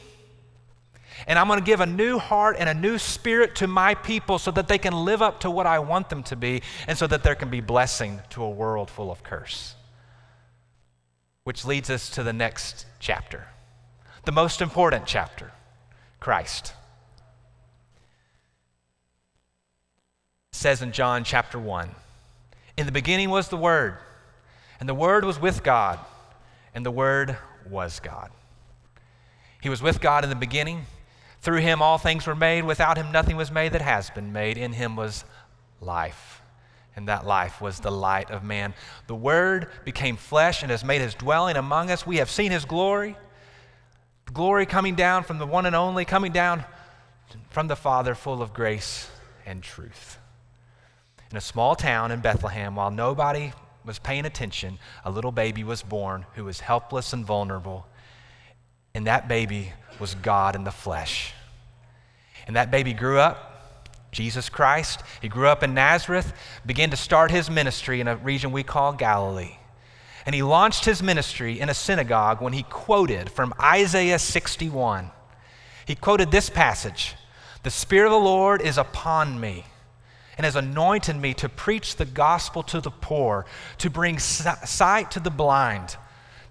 and 1.27 1.39
I'm 1.39 1.49
going 1.49 1.59
to 1.59 1.65
give 1.65 1.81
a 1.81 1.87
new 1.87 2.19
heart 2.19 2.57
and 2.59 2.69
a 2.69 2.75
new 2.75 2.99
spirit 2.99 3.57
to 3.57 3.67
my 3.67 3.95
people 3.95 4.39
so 4.39 4.51
that 4.53 4.69
they 4.69 4.79
can 4.79 4.93
live 4.93 5.21
up 5.21 5.41
to 5.41 5.51
what 5.51 5.67
I 5.67 5.79
want 5.79 6.09
them 6.11 6.23
to 6.25 6.37
be, 6.37 6.63
and 6.87 6.97
so 6.97 7.07
that 7.07 7.23
there 7.23 7.35
can 7.35 7.51
be 7.51 7.61
blessing 7.61 8.21
to 8.31 8.43
a 8.43 8.51
world 8.51 8.91
full 8.91 9.11
of 9.11 9.23
curse. 9.23 9.75
Which 11.45 11.65
leads 11.65 11.91
us 11.91 12.11
to 12.11 12.23
the 12.23 12.33
next 12.33 12.87
chapter, 12.99 13.49
the 14.25 14.33
most 14.33 14.61
important 14.61 15.07
chapter 15.07 15.53
Christ. 16.21 16.75
Says 20.53 20.83
in 20.83 20.93
John 20.93 21.25
chapter 21.25 21.59
1 21.59 21.91
In 22.77 22.87
the 22.87 22.93
beginning 22.93 23.31
was 23.31 23.49
the 23.49 23.57
Word, 23.57 23.97
and 24.79 24.89
the 24.89 24.95
Word 24.95 25.25
was 25.25 25.41
with 25.41 25.63
God, 25.63 25.99
and 26.75 26.85
the 26.85 26.91
Word 26.91 27.37
was 27.69 28.01
God. 28.01 28.31
He 29.63 29.69
was 29.69 29.83
with 29.83 30.01
God 30.01 30.25
in 30.25 30.31
the 30.31 30.37
beginning. 30.37 30.87
Through 31.41 31.61
him 31.61 31.81
all 31.81 31.97
things 31.97 32.27
were 32.27 32.35
made. 32.35 32.65
Without 32.65 32.99
him 32.99 33.13
nothing 33.13 33.37
was 33.37 33.51
made 33.51 33.73
that 33.73 33.83
has 33.83 34.11
been 34.11 34.33
made. 34.33 34.59
In 34.59 34.73
him 34.73 34.97
was 34.97 35.25
life. 35.81 36.43
and 36.97 37.09
that 37.09 37.25
life 37.25 37.61
was 37.63 37.81
the 37.81 37.91
light 37.91 38.31
of 38.31 38.43
man. 38.43 38.75
The 39.07 39.15
Word 39.15 39.69
became 39.85 40.17
flesh 40.17 40.63
and 40.63 40.71
has 40.71 40.85
made 40.85 41.01
his 41.01 41.15
dwelling 41.15 41.57
among 41.57 41.91
us. 41.91 42.07
We 42.07 42.17
have 42.17 42.29
seen 42.29 42.51
his 42.51 42.67
glory, 42.67 43.17
glory 44.35 44.67
coming 44.67 44.97
down 44.97 45.23
from 45.23 45.39
the 45.39 45.47
one 45.47 45.65
and 45.65 45.77
only, 45.77 46.05
coming 46.05 46.33
down 46.33 46.65
from 47.49 47.69
the 47.69 47.77
Father, 47.77 48.15
full 48.15 48.43
of 48.43 48.53
grace 48.53 49.09
and 49.47 49.63
truth. 49.63 50.20
In 51.31 51.37
a 51.37 51.41
small 51.41 51.77
town 51.77 52.11
in 52.11 52.21
Bethlehem, 52.21 52.75
while 52.75 52.91
nobody 52.91 53.53
was 53.85 53.99
paying 53.99 54.27
attention, 54.27 54.79
a 55.05 55.11
little 55.11 55.31
baby 55.31 55.63
was 55.63 55.83
born 55.83 56.27
who 56.35 56.45
was 56.45 56.61
helpless 56.61 57.13
and 57.13 57.25
vulnerable. 57.25 57.87
And 58.95 59.07
that 59.07 59.29
baby 59.29 59.73
was 60.01 60.15
God 60.17 60.57
in 60.57 60.65
the 60.65 60.73
flesh. 60.73 61.33
And 62.47 62.57
that 62.57 62.71
baby 62.71 62.93
grew 62.93 63.19
up 63.19 63.47
Jesus 64.11 64.49
Christ. 64.49 65.03
He 65.23 65.29
grew 65.29 65.47
up 65.47 65.63
in 65.63 65.73
Nazareth, 65.73 66.33
began 66.67 66.91
to 66.91 66.97
start 66.97 67.31
his 67.31 67.49
ministry 67.49 68.01
in 68.01 68.09
a 68.09 68.17
region 68.17 68.51
we 68.51 68.65
call 68.65 68.93
Galilee. 68.93 69.57
And 70.27 70.35
he 70.35 70.43
launched 70.43 70.85
his 70.85 71.03
ministry 71.03 71.61
in 71.61 71.69
a 71.69 71.75
synagogue 71.75 72.43
when 72.43 72.53
he 72.53 72.65
quoted 72.65 73.31
from 73.31 73.55
Isaiah 73.61 74.19
61. 74.19 75.11
He 75.87 75.95
quoted 75.95 76.31
this 76.31 76.51
passage 76.51 77.15
The 77.63 77.71
Spirit 77.71 78.07
of 78.07 78.13
the 78.13 78.19
Lord 78.19 78.61
is 78.61 78.77
upon 78.77 79.41
me 79.41 79.65
and 80.41 80.47
has 80.47 80.57
anointed 80.57 81.17
me 81.17 81.35
to 81.35 81.51
preach 81.51 81.97
the 81.97 82.07
gospel 82.07 82.63
to 82.63 82.81
the 82.81 82.91
poor, 82.91 83.45
to 83.77 83.91
bring 83.91 84.19
sight 84.19 85.11
to 85.11 85.21
the 85.21 85.29
blind 85.29 85.99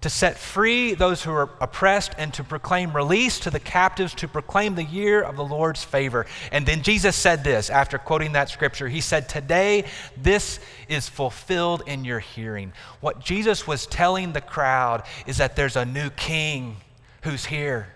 to 0.02 0.08
set 0.08 0.38
free 0.38 0.94
those 0.94 1.24
who 1.24 1.32
are 1.32 1.50
oppressed 1.60 2.14
and 2.16 2.32
to 2.34 2.44
proclaim 2.44 2.94
release 2.94 3.40
to 3.40 3.50
the 3.50 3.58
captives, 3.58 4.14
to 4.14 4.28
proclaim 4.28 4.76
the 4.76 4.84
year 4.84 5.20
of 5.20 5.34
the 5.34 5.44
Lord's 5.44 5.82
favor. 5.82 6.24
And 6.52 6.64
then 6.64 6.82
Jesus 6.82 7.16
said 7.16 7.42
this 7.42 7.68
after 7.68 7.98
quoting 7.98 8.32
that 8.34 8.48
scripture. 8.48 8.86
He 8.88 9.00
said, 9.00 9.28
Today 9.28 9.86
this 10.16 10.60
is 10.88 11.08
fulfilled 11.08 11.82
in 11.88 12.04
your 12.04 12.20
hearing. 12.20 12.72
What 13.00 13.18
Jesus 13.18 13.66
was 13.66 13.86
telling 13.86 14.32
the 14.32 14.40
crowd 14.40 15.02
is 15.26 15.38
that 15.38 15.56
there's 15.56 15.76
a 15.76 15.84
new 15.84 16.10
king 16.10 16.76
who's 17.22 17.46
here. 17.46 17.88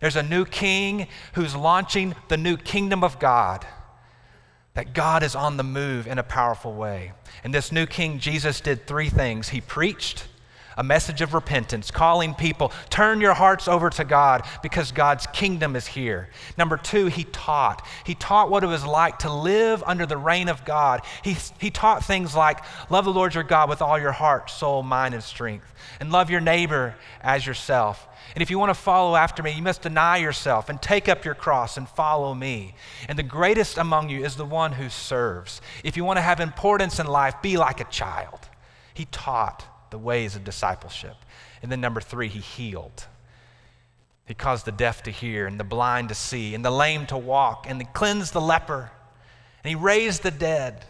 There's 0.00 0.16
a 0.16 0.22
new 0.22 0.46
king 0.46 1.06
who's 1.34 1.54
launching 1.54 2.14
the 2.28 2.38
new 2.38 2.56
kingdom 2.56 3.04
of 3.04 3.18
God. 3.18 3.66
That 4.78 4.94
God 4.94 5.24
is 5.24 5.34
on 5.34 5.56
the 5.56 5.64
move 5.64 6.06
in 6.06 6.20
a 6.20 6.22
powerful 6.22 6.72
way. 6.72 7.10
And 7.42 7.52
this 7.52 7.72
new 7.72 7.84
king, 7.84 8.20
Jesus, 8.20 8.60
did 8.60 8.86
three 8.86 9.08
things. 9.08 9.48
He 9.48 9.60
preached, 9.60 10.28
a 10.78 10.84
message 10.84 11.20
of 11.20 11.34
repentance, 11.34 11.90
calling 11.90 12.34
people, 12.34 12.72
turn 12.88 13.20
your 13.20 13.34
hearts 13.34 13.66
over 13.66 13.90
to 13.90 14.04
God 14.04 14.44
because 14.62 14.92
God's 14.92 15.26
kingdom 15.26 15.74
is 15.74 15.88
here. 15.88 16.28
Number 16.56 16.76
two, 16.76 17.06
he 17.06 17.24
taught. 17.24 17.84
He 18.04 18.14
taught 18.14 18.48
what 18.48 18.62
it 18.62 18.68
was 18.68 18.86
like 18.86 19.18
to 19.20 19.32
live 19.32 19.82
under 19.84 20.06
the 20.06 20.16
reign 20.16 20.48
of 20.48 20.64
God. 20.64 21.02
He, 21.24 21.36
he 21.58 21.70
taught 21.70 22.04
things 22.04 22.34
like 22.36 22.60
love 22.90 23.04
the 23.04 23.12
Lord 23.12 23.34
your 23.34 23.42
God 23.42 23.68
with 23.68 23.82
all 23.82 23.98
your 23.98 24.12
heart, 24.12 24.50
soul, 24.50 24.84
mind, 24.84 25.14
and 25.14 25.22
strength, 25.22 25.74
and 25.98 26.12
love 26.12 26.30
your 26.30 26.40
neighbor 26.40 26.94
as 27.22 27.44
yourself. 27.44 28.06
And 28.34 28.42
if 28.42 28.48
you 28.48 28.58
want 28.58 28.70
to 28.70 28.80
follow 28.80 29.16
after 29.16 29.42
me, 29.42 29.50
you 29.50 29.62
must 29.62 29.82
deny 29.82 30.18
yourself 30.18 30.68
and 30.68 30.80
take 30.80 31.08
up 31.08 31.24
your 31.24 31.34
cross 31.34 31.76
and 31.76 31.88
follow 31.88 32.34
me. 32.34 32.76
And 33.08 33.18
the 33.18 33.24
greatest 33.24 33.78
among 33.78 34.10
you 34.10 34.24
is 34.24 34.36
the 34.36 34.44
one 34.44 34.72
who 34.72 34.88
serves. 34.88 35.60
If 35.82 35.96
you 35.96 36.04
want 36.04 36.18
to 36.18 36.22
have 36.22 36.38
importance 36.38 37.00
in 37.00 37.08
life, 37.08 37.34
be 37.42 37.56
like 37.56 37.80
a 37.80 37.84
child. 37.84 38.38
He 38.94 39.06
taught 39.06 39.64
the 39.90 39.98
ways 39.98 40.36
of 40.36 40.44
discipleship. 40.44 41.16
And 41.62 41.70
then 41.72 41.80
number 41.80 42.00
three, 42.00 42.28
he 42.28 42.40
healed. 42.40 43.06
He 44.26 44.34
caused 44.34 44.66
the 44.66 44.72
deaf 44.72 45.02
to 45.04 45.10
hear 45.10 45.46
and 45.46 45.58
the 45.58 45.64
blind 45.64 46.10
to 46.10 46.14
see 46.14 46.54
and 46.54 46.64
the 46.64 46.70
lame 46.70 47.06
to 47.06 47.16
walk 47.16 47.64
and 47.66 47.80
he 47.80 47.88
cleansed 47.94 48.34
the 48.34 48.40
leper 48.40 48.90
and 49.64 49.70
he 49.70 49.74
raised 49.74 50.22
the 50.22 50.30
dead 50.30 50.84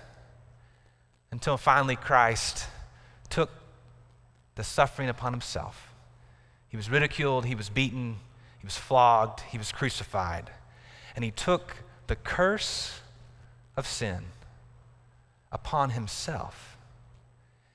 until 1.30 1.56
finally 1.56 1.94
Christ 1.94 2.66
took 3.30 3.50
the 4.56 4.64
suffering 4.64 5.08
upon 5.08 5.32
himself. 5.32 5.92
He 6.68 6.76
was 6.76 6.90
ridiculed, 6.90 7.46
he 7.46 7.54
was 7.54 7.68
beaten, 7.68 8.16
he 8.58 8.66
was 8.66 8.76
flogged, 8.76 9.40
he 9.42 9.58
was 9.58 9.70
crucified. 9.70 10.50
And 11.14 11.24
he 11.24 11.30
took 11.30 11.76
the 12.08 12.16
curse 12.16 13.00
of 13.76 13.86
sin 13.86 14.24
upon 15.52 15.90
himself 15.90 16.76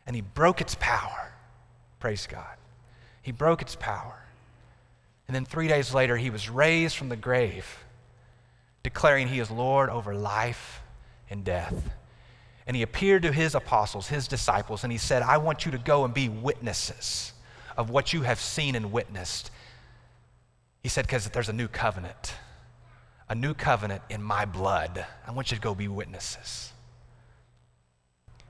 and 0.05 0.15
he 0.15 0.21
broke 0.21 0.59
its 0.61 0.75
power. 0.79 1.12
Praise 2.03 2.27
God. 2.27 2.57
He 3.21 3.31
broke 3.31 3.61
its 3.61 3.77
power. 3.77 4.25
And 5.25 5.33
then 5.33 5.45
three 5.45 5.69
days 5.69 5.93
later, 5.93 6.17
he 6.17 6.29
was 6.29 6.49
raised 6.49 6.97
from 6.97 7.07
the 7.07 7.15
grave, 7.15 7.81
declaring 8.83 9.29
he 9.29 9.39
is 9.39 9.49
Lord 9.49 9.89
over 9.89 10.13
life 10.13 10.81
and 11.29 11.45
death. 11.45 11.91
And 12.67 12.75
he 12.75 12.83
appeared 12.83 13.21
to 13.21 13.31
his 13.31 13.55
apostles, 13.55 14.09
his 14.09 14.27
disciples, 14.27 14.83
and 14.83 14.91
he 14.91 14.97
said, 14.97 15.21
I 15.21 15.37
want 15.37 15.65
you 15.65 15.71
to 15.71 15.77
go 15.77 16.03
and 16.03 16.13
be 16.13 16.27
witnesses 16.27 17.31
of 17.77 17.89
what 17.89 18.11
you 18.11 18.23
have 18.23 18.41
seen 18.41 18.75
and 18.75 18.91
witnessed. 18.91 19.49
He 20.81 20.89
said, 20.89 21.05
because 21.05 21.29
there's 21.29 21.47
a 21.47 21.53
new 21.53 21.69
covenant, 21.69 22.33
a 23.29 23.35
new 23.35 23.53
covenant 23.53 24.01
in 24.09 24.21
my 24.21 24.43
blood. 24.43 25.05
I 25.25 25.31
want 25.31 25.51
you 25.51 25.55
to 25.55 25.63
go 25.63 25.73
be 25.73 25.87
witnesses. 25.87 26.73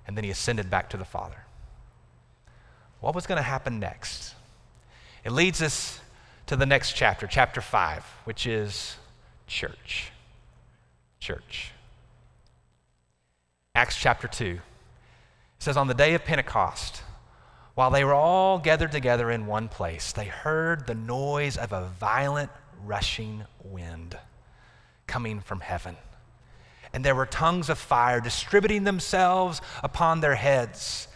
And 0.08 0.18
then 0.18 0.24
he 0.24 0.32
ascended 0.32 0.72
back 0.72 0.90
to 0.90 0.98
the 0.98 1.06
Father 1.06 1.43
what 3.04 3.14
was 3.14 3.28
going 3.28 3.36
to 3.36 3.44
happen 3.44 3.82
next? 3.82 4.34
It 5.26 5.34
leads 5.34 5.62
us 5.62 6.00
to 6.46 6.56
the 6.56 6.66
next 6.66 6.94
chapter, 6.94 7.28
chapter 7.28 7.60
5, 7.60 8.02
which 8.24 8.48
is 8.48 8.96
church. 9.46 10.14
Church. 11.20 11.72
Acts 13.76 13.98
chapter 13.98 14.30
2. 14.30 14.46
It 14.46 14.62
says, 15.60 15.76
On 15.76 15.88
the 15.88 15.94
day 15.94 16.14
of 16.14 16.24
Pentecost, 16.24 17.04
while 17.76 17.92
they 17.92 18.06
were 18.06 18.14
all 18.14 18.58
gathered 18.58 18.94
together 18.94 19.30
in 19.30 19.48
one 19.48 19.68
place, 19.68 20.14
they 20.14 20.28
heard 20.28 20.88
the 20.88 20.96
noise 20.96 21.58
of 21.58 21.74
a 21.74 21.90
violent 22.00 22.52
rushing 22.86 23.44
wind 23.66 24.18
coming 25.08 25.42
from 25.42 25.60
heaven. 25.60 25.98
And 26.94 27.04
there 27.04 27.16
were 27.16 27.26
tongues 27.26 27.70
of 27.70 27.78
fire 27.78 28.22
distributing 28.22 28.86
themselves 28.86 29.60
upon 29.84 30.22
their 30.22 30.36
heads 30.36 31.10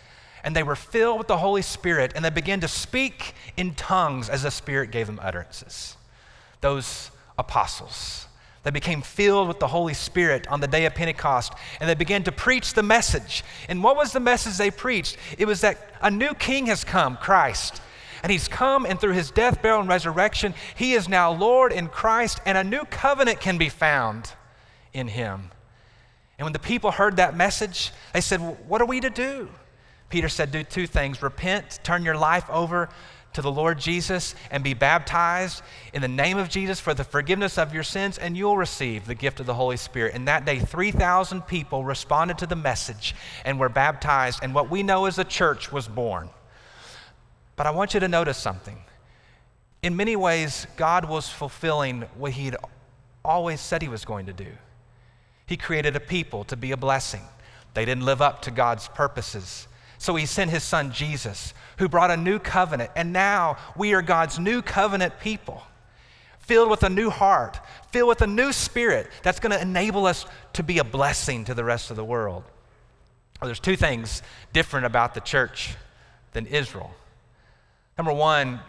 and 0.48 0.56
they 0.56 0.64
were 0.64 0.78
filled 0.78 1.18
with 1.18 1.28
the 1.28 1.40
Holy 1.40 1.62
Spirit, 1.62 2.14
and 2.16 2.24
they 2.24 2.30
began 2.30 2.62
to 2.62 2.70
speak 2.70 3.34
in 3.58 3.76
tongues 3.76 4.30
as 4.30 4.44
the 4.44 4.50
Spirit 4.50 4.92
gave 4.92 5.06
them 5.06 5.20
utterances. 5.22 5.98
Those 6.62 7.12
apostles. 7.38 8.28
They 8.64 8.72
became 8.72 9.02
filled 9.02 9.50
with 9.50 9.60
the 9.60 9.68
Holy 9.68 9.94
Spirit 9.94 10.48
on 10.48 10.62
the 10.62 10.68
day 10.68 10.86
of 10.86 10.96
Pentecost, 10.96 11.52
and 11.82 11.90
they 11.90 11.96
began 11.96 12.24
to 12.24 12.32
preach 12.32 12.76
the 12.76 12.82
message. 12.82 13.44
And 13.68 13.84
what 13.84 13.98
was 13.98 14.14
the 14.14 14.22
message 14.22 14.56
they 14.56 14.72
preached? 14.72 15.18
It 15.38 15.48
was 15.48 15.60
that 15.62 15.80
a 16.02 16.10
new 16.10 16.34
king 16.34 16.68
has 16.68 16.86
come, 16.86 17.18
Christ. 17.18 17.82
And 18.24 18.32
he's 18.32 18.48
come, 18.48 18.86
and 18.86 18.98
through 19.02 19.16
his 19.16 19.32
death, 19.32 19.62
burial, 19.62 19.82
and 19.82 19.90
resurrection, 19.90 20.54
he 20.78 20.94
is 20.94 21.10
now 21.10 21.30
Lord 21.30 21.74
in 21.74 21.90
Christ, 21.90 22.40
and 22.46 22.58
a 22.58 22.64
new 22.64 22.86
covenant 22.86 23.42
can 23.42 23.58
be 23.58 23.68
found 23.68 24.32
in 24.94 25.10
him. 25.10 25.52
And 26.38 26.46
when 26.46 26.54
the 26.54 26.60
people 26.60 26.92
heard 26.92 27.18
that 27.18 27.36
message, 27.36 27.92
they 28.14 28.22
said, 28.22 28.40
well, 28.40 28.58
What 28.70 28.82
are 28.82 28.86
we 28.86 29.02
to 29.02 29.10
do? 29.10 29.50
Peter 30.10 30.30
said, 30.30 30.52
Do 30.52 30.64
two 30.64 30.88
things 30.88 31.22
repent, 31.22 31.80
turn 31.84 32.04
your 32.04 32.18
life 32.18 32.50
over 32.50 32.90
to 33.34 33.42
the 33.42 33.52
Lord 33.52 33.78
Jesus, 33.78 34.34
and 34.50 34.64
be 34.64 34.74
baptized 34.74 35.62
in 35.94 36.02
the 36.02 36.08
name 36.08 36.38
of 36.38 36.50
Jesus 36.50 36.80
for 36.80 36.94
the 36.94 37.04
forgiveness 37.04 37.58
of 37.58 37.74
your 37.74 37.84
sins, 37.84 38.18
and 38.18 38.36
you'll 38.36 38.58
receive 38.58 39.06
the 39.06 39.16
gift 39.16 39.40
of 39.40 39.46
the 39.46 39.54
Holy 39.54 39.78
Spirit. 39.78 40.16
And 40.16 40.28
that 40.28 40.46
day, 40.46 40.60
3,000 40.60 41.42
people 41.44 41.84
responded 41.84 42.38
to 42.40 42.48
the 42.48 42.56
message 42.56 43.16
and 43.46 43.60
were 43.60 43.70
baptized, 43.70 44.40
and 44.42 44.56
what 44.56 44.70
we 44.70 44.82
know 44.82 45.06
as 45.06 45.20
a 45.20 45.24
church 45.24 45.72
was 45.72 45.88
born. 45.88 46.30
But 47.56 47.68
I 47.68 47.72
want 47.72 47.94
you 47.94 48.00
to 48.00 48.08
notice 48.08 48.38
something. 48.38 48.78
In 49.84 49.96
many 49.96 50.16
ways, 50.16 50.66
God 50.78 51.06
was 51.06 51.30
fulfilling 51.30 52.04
what 52.16 52.32
He'd 52.32 52.56
always 53.24 53.60
said 53.60 53.82
He 53.82 53.88
was 53.88 54.06
going 54.06 54.26
to 54.28 54.34
do. 54.34 54.48
He 55.46 55.58
created 55.58 55.96
a 55.96 56.00
people 56.00 56.44
to 56.46 56.58
be 56.58 56.72
a 56.72 56.78
blessing. 56.78 57.22
They 57.74 57.86
didn't 57.86 58.06
live 58.06 58.22
up 58.22 58.42
to 58.44 58.52
God's 58.52 58.88
purposes. 58.88 59.68
So 59.98 60.16
he 60.16 60.26
sent 60.26 60.52
his 60.52 60.64
son 60.64 60.92
Jesus, 60.92 61.54
who 61.78 61.90
brought 61.90 62.12
a 62.12 62.18
new 62.18 62.40
covenant. 62.40 62.92
And 62.96 63.12
now 63.14 63.58
we 63.76 63.94
are 63.94 64.02
God's 64.02 64.40
new 64.40 64.62
covenant 64.62 65.20
people, 65.20 65.64
filled 66.40 66.70
with 66.70 66.84
a 66.84 66.90
new 66.90 67.10
heart, 67.10 67.60
filled 67.92 68.10
with 68.10 68.22
a 68.22 68.28
new 68.28 68.52
spirit 68.54 69.10
that's 69.24 69.40
going 69.40 69.52
to 69.52 69.62
enable 69.62 70.06
us 70.06 70.26
to 70.54 70.64
be 70.64 70.80
a 70.80 70.84
blessing 70.84 71.46
to 71.46 71.54
the 71.54 71.64
rest 71.64 71.90
of 71.90 71.98
the 71.98 72.06
world. 72.06 72.44
Well, 73.42 73.48
there's 73.48 73.60
two 73.60 73.76
things 73.76 74.22
different 74.54 74.86
about 74.86 75.14
the 75.14 75.22
church 75.22 75.76
than 76.34 76.46
Israel. 76.46 76.92
Number 77.98 78.14
one, 78.14 78.60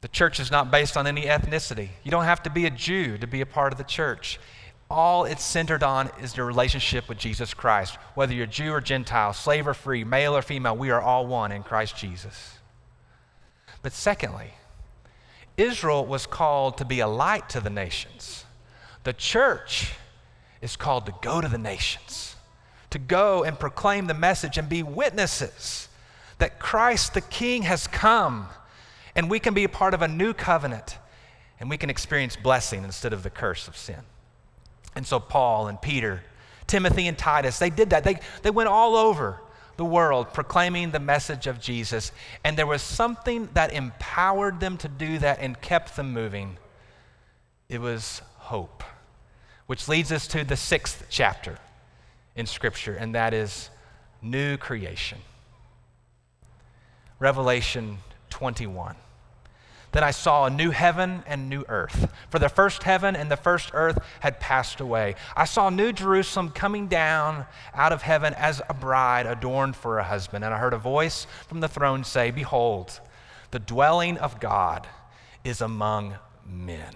the 0.00 0.08
church 0.08 0.38
is 0.38 0.50
not 0.50 0.70
based 0.70 0.96
on 0.96 1.06
any 1.06 1.22
ethnicity. 1.22 1.88
You 2.04 2.10
don't 2.10 2.24
have 2.24 2.42
to 2.44 2.50
be 2.50 2.66
a 2.66 2.70
Jew 2.70 3.18
to 3.18 3.26
be 3.26 3.40
a 3.40 3.46
part 3.46 3.72
of 3.72 3.78
the 3.78 3.84
church 3.84 4.38
all 4.90 5.24
it's 5.24 5.44
centered 5.44 5.82
on 5.82 6.10
is 6.22 6.36
your 6.36 6.46
relationship 6.46 7.08
with 7.08 7.18
Jesus 7.18 7.52
Christ. 7.52 7.96
Whether 8.14 8.32
you're 8.32 8.46
Jew 8.46 8.72
or 8.72 8.80
Gentile, 8.80 9.32
slave 9.32 9.66
or 9.66 9.74
free, 9.74 10.02
male 10.04 10.36
or 10.36 10.42
female, 10.42 10.76
we 10.76 10.90
are 10.90 11.00
all 11.00 11.26
one 11.26 11.52
in 11.52 11.62
Christ 11.62 11.96
Jesus. 11.96 12.58
But 13.82 13.92
secondly, 13.92 14.52
Israel 15.56 16.06
was 16.06 16.26
called 16.26 16.78
to 16.78 16.84
be 16.84 17.00
a 17.00 17.06
light 17.06 17.48
to 17.50 17.60
the 17.60 17.70
nations. 17.70 18.44
The 19.04 19.12
church 19.12 19.92
is 20.62 20.76
called 20.76 21.06
to 21.06 21.14
go 21.20 21.40
to 21.40 21.48
the 21.48 21.58
nations, 21.58 22.36
to 22.90 22.98
go 22.98 23.44
and 23.44 23.58
proclaim 23.58 24.06
the 24.06 24.14
message 24.14 24.56
and 24.56 24.68
be 24.68 24.82
witnesses 24.82 25.88
that 26.38 26.58
Christ 26.58 27.14
the 27.14 27.20
King 27.20 27.62
has 27.62 27.86
come 27.86 28.48
and 29.14 29.28
we 29.28 29.40
can 29.40 29.54
be 29.54 29.64
a 29.64 29.68
part 29.68 29.94
of 29.94 30.02
a 30.02 30.08
new 30.08 30.32
covenant 30.32 30.98
and 31.60 31.68
we 31.68 31.76
can 31.76 31.90
experience 31.90 32.36
blessing 32.36 32.84
instead 32.84 33.12
of 33.12 33.22
the 33.22 33.30
curse 33.30 33.66
of 33.66 33.76
sin. 33.76 34.00
And 34.98 35.06
so, 35.06 35.20
Paul 35.20 35.68
and 35.68 35.80
Peter, 35.80 36.24
Timothy 36.66 37.06
and 37.06 37.16
Titus, 37.16 37.60
they 37.60 37.70
did 37.70 37.90
that. 37.90 38.02
They, 38.02 38.18
they 38.42 38.50
went 38.50 38.68
all 38.68 38.96
over 38.96 39.40
the 39.76 39.84
world 39.84 40.34
proclaiming 40.34 40.90
the 40.90 40.98
message 40.98 41.46
of 41.46 41.60
Jesus. 41.60 42.10
And 42.42 42.56
there 42.56 42.66
was 42.66 42.82
something 42.82 43.48
that 43.54 43.72
empowered 43.72 44.58
them 44.58 44.76
to 44.78 44.88
do 44.88 45.20
that 45.20 45.38
and 45.38 45.60
kept 45.60 45.94
them 45.94 46.12
moving. 46.12 46.56
It 47.68 47.80
was 47.80 48.22
hope, 48.38 48.82
which 49.66 49.86
leads 49.86 50.10
us 50.10 50.26
to 50.26 50.42
the 50.42 50.56
sixth 50.56 51.06
chapter 51.08 51.58
in 52.34 52.46
Scripture, 52.46 52.96
and 52.96 53.14
that 53.14 53.32
is 53.32 53.70
new 54.20 54.56
creation. 54.56 55.18
Revelation 57.20 57.98
21. 58.30 58.96
Then 59.92 60.04
I 60.04 60.10
saw 60.10 60.44
a 60.44 60.50
new 60.50 60.70
heaven 60.70 61.22
and 61.26 61.48
new 61.48 61.64
earth. 61.68 62.12
For 62.28 62.38
the 62.38 62.50
first 62.50 62.82
heaven 62.82 63.16
and 63.16 63.30
the 63.30 63.36
first 63.36 63.70
earth 63.72 63.98
had 64.20 64.38
passed 64.38 64.80
away. 64.80 65.14
I 65.34 65.46
saw 65.46 65.70
New 65.70 65.92
Jerusalem 65.92 66.50
coming 66.50 66.88
down 66.88 67.46
out 67.74 67.92
of 67.92 68.02
heaven 68.02 68.34
as 68.34 68.60
a 68.68 68.74
bride 68.74 69.24
adorned 69.24 69.76
for 69.76 69.98
a 69.98 70.04
husband. 70.04 70.44
And 70.44 70.52
I 70.52 70.58
heard 70.58 70.74
a 70.74 70.78
voice 70.78 71.26
from 71.46 71.60
the 71.60 71.68
throne 71.68 72.04
say, 72.04 72.30
Behold, 72.30 73.00
the 73.50 73.58
dwelling 73.58 74.18
of 74.18 74.40
God 74.40 74.86
is 75.42 75.62
among 75.62 76.16
men. 76.46 76.94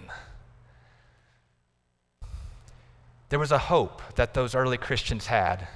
There 3.29 3.39
was 3.39 3.51
a 3.51 3.57
hope 3.57 4.03
that 4.15 4.35
those 4.35 4.53
early 4.53 4.77
Christians 4.77 5.25
had. 5.25 5.67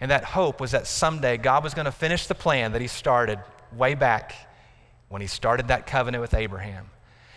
And 0.00 0.10
that 0.10 0.24
hope 0.24 0.58
was 0.58 0.70
that 0.70 0.86
someday 0.86 1.36
God 1.36 1.62
was 1.62 1.74
going 1.74 1.84
to 1.84 1.92
finish 1.92 2.26
the 2.26 2.34
plan 2.34 2.72
that 2.72 2.80
He 2.80 2.88
started 2.88 3.38
way 3.76 3.94
back 3.94 4.34
when 5.12 5.22
He 5.22 5.28
started 5.28 5.68
that 5.68 5.86
covenant 5.86 6.22
with 6.22 6.34
Abraham. 6.34 6.90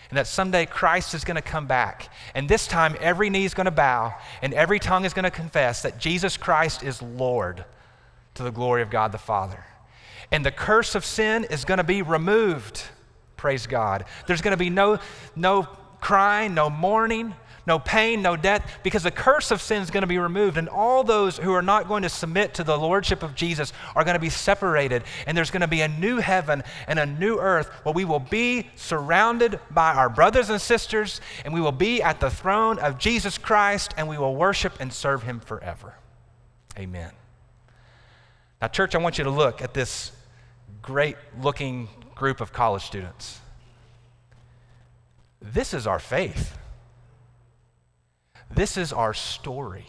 And 0.10 0.17
that 0.17 0.27
someday 0.27 0.65
Christ 0.65 1.13
is 1.13 1.24
going 1.24 1.36
to 1.36 1.41
come 1.41 1.65
back. 1.67 2.10
And 2.34 2.48
this 2.48 2.67
time, 2.67 2.96
every 3.00 3.29
knee 3.29 3.44
is 3.44 3.53
going 3.53 3.65
to 3.65 3.72
bow 3.72 4.13
and 4.41 4.53
every 4.53 4.79
tongue 4.79 5.03
is 5.03 5.13
going 5.13 5.24
to 5.24 5.32
confess 5.32 5.82
that 5.82 5.98
Jesus 5.98 6.38
Christ 6.38 6.84
is 6.84 7.01
Lord 7.01 7.65
to 8.36 8.44
the 8.44 8.51
glory 8.51 8.82
of 8.82 8.89
God 8.89 9.12
the 9.12 9.17
Father. 9.17 9.63
And 10.32 10.46
the 10.46 10.51
curse 10.51 10.96
of 10.96 11.03
sin 11.03 11.46
is 11.46 11.65
going 11.65 11.79
to 11.79 11.84
be 11.84 12.01
removed. 12.01 12.84
Praise 13.36 13.67
God. 13.67 14.05
There's 14.27 14.41
going 14.41 14.53
to 14.53 14.58
be 14.58 14.70
no, 14.70 15.00
no 15.36 15.63
crying, 16.01 16.53
no 16.53 16.70
mourning, 16.70 17.34
no 17.67 17.79
pain, 17.79 18.22
no 18.22 18.36
death, 18.36 18.79
because 18.84 19.03
the 19.03 19.12
curse 19.12 19.50
of 19.51 19.62
sin 19.62 19.81
is 19.81 19.89
going 19.89 20.01
to 20.01 20.07
be 20.07 20.17
removed. 20.17 20.57
And 20.57 20.69
all 20.69 21.03
those 21.03 21.38
who 21.38 21.51
are 21.53 21.62
not 21.62 21.88
going 21.88 22.03
to 22.03 22.10
submit 22.10 22.53
to 22.55 22.63
the 22.63 22.77
lordship 22.77 23.24
of 23.24 23.36
Jesus 23.36 23.74
are 23.95 24.03
going 24.03 24.15
to 24.15 24.19
be 24.19 24.29
separated. 24.29 25.03
And 25.25 25.38
there's 25.38 25.51
going 25.51 25.62
to 25.62 25.67
be 25.67 25.81
a 25.81 25.88
new 25.88 26.17
heaven 26.17 26.63
and 26.88 27.00
a 27.00 27.05
new 27.05 27.39
earth 27.39 27.69
where 27.84 27.93
we 27.93 28.05
will 28.05 28.19
be 28.19 28.69
surrounded 28.75 29.60
by 29.72 29.93
our 29.93 30.10
brothers 30.10 30.50
and 30.50 30.62
sisters, 30.62 31.22
and 31.43 31.53
we 31.53 31.62
will 31.62 31.72
be 31.72 32.01
at 32.01 32.19
the 32.19 32.29
throne 32.29 32.77
of 32.79 33.00
Jesus 33.00 33.38
Christ, 33.38 33.93
and 33.98 34.07
we 34.07 34.17
will 34.17 34.36
worship 34.36 34.74
and 34.79 34.93
serve 34.93 35.24
him 35.24 35.39
forever. 35.39 35.95
Amen. 36.77 37.12
Now, 38.62 38.67
church, 38.67 38.95
I 38.95 39.00
want 39.00 39.17
you 39.17 39.24
to 39.24 39.31
look 39.31 39.62
at 39.62 39.74
this 39.74 40.12
great 40.81 41.17
looking 41.41 41.89
group 42.13 42.41
of 42.41 42.53
college 42.53 42.84
students. 42.84 43.39
This 45.41 45.74
is 45.74 45.88
our 45.88 46.00
faith. 46.00 46.57
This 48.55 48.77
is 48.77 48.93
our 48.93 49.13
story. 49.13 49.85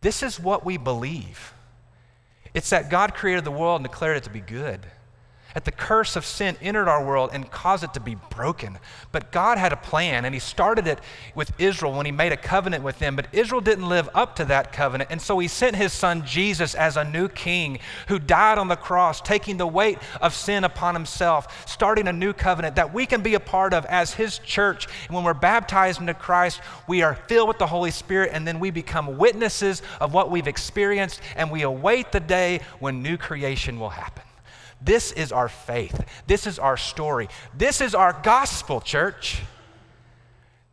This 0.00 0.22
is 0.22 0.38
what 0.38 0.64
we 0.64 0.76
believe. 0.76 1.54
It's 2.52 2.70
that 2.70 2.90
God 2.90 3.14
created 3.14 3.44
the 3.44 3.50
world 3.50 3.80
and 3.80 3.88
declared 3.88 4.16
it 4.16 4.24
to 4.24 4.30
be 4.30 4.40
good 4.40 4.80
that 5.54 5.64
the 5.64 5.72
curse 5.72 6.16
of 6.16 6.26
sin 6.26 6.56
entered 6.60 6.88
our 6.88 7.04
world 7.04 7.30
and 7.32 7.50
caused 7.50 7.84
it 7.84 7.94
to 7.94 8.00
be 8.00 8.16
broken. 8.30 8.76
But 9.12 9.30
God 9.30 9.56
had 9.56 9.72
a 9.72 9.76
plan, 9.76 10.24
and 10.24 10.34
He 10.34 10.40
started 10.40 10.86
it 10.88 10.98
with 11.34 11.52
Israel 11.58 11.92
when 11.92 12.06
He 12.06 12.12
made 12.12 12.32
a 12.32 12.36
covenant 12.36 12.82
with 12.82 12.98
them. 12.98 13.14
But 13.16 13.28
Israel 13.32 13.60
didn't 13.60 13.88
live 13.88 14.08
up 14.14 14.36
to 14.36 14.44
that 14.46 14.72
covenant, 14.72 15.10
and 15.10 15.22
so 15.22 15.38
He 15.38 15.48
sent 15.48 15.76
His 15.76 15.92
Son 15.92 16.26
Jesus 16.26 16.74
as 16.74 16.96
a 16.96 17.04
new 17.04 17.28
king 17.28 17.78
who 18.08 18.18
died 18.18 18.58
on 18.58 18.68
the 18.68 18.76
cross, 18.76 19.20
taking 19.20 19.56
the 19.56 19.66
weight 19.66 19.98
of 20.20 20.34
sin 20.34 20.64
upon 20.64 20.94
Himself, 20.94 21.68
starting 21.68 22.08
a 22.08 22.12
new 22.12 22.32
covenant 22.32 22.74
that 22.74 22.92
we 22.92 23.06
can 23.06 23.22
be 23.22 23.34
a 23.34 23.40
part 23.40 23.72
of 23.72 23.86
as 23.86 24.12
His 24.12 24.38
church. 24.40 24.88
And 25.06 25.14
when 25.14 25.24
we're 25.24 25.34
baptized 25.34 26.00
into 26.00 26.14
Christ, 26.14 26.60
we 26.88 27.02
are 27.02 27.14
filled 27.14 27.48
with 27.48 27.58
the 27.58 27.66
Holy 27.68 27.92
Spirit, 27.92 28.30
and 28.32 28.46
then 28.46 28.58
we 28.58 28.70
become 28.70 29.18
witnesses 29.18 29.82
of 30.00 30.12
what 30.12 30.32
we've 30.32 30.48
experienced, 30.48 31.20
and 31.36 31.48
we 31.48 31.62
await 31.62 32.10
the 32.10 32.20
day 32.20 32.60
when 32.80 33.02
new 33.02 33.16
creation 33.16 33.78
will 33.78 33.90
happen. 33.90 34.24
This 34.80 35.12
is 35.12 35.32
our 35.32 35.48
faith. 35.48 36.04
This 36.26 36.46
is 36.46 36.58
our 36.58 36.76
story. 36.76 37.28
This 37.56 37.80
is 37.80 37.94
our 37.94 38.18
gospel, 38.22 38.80
church. 38.80 39.42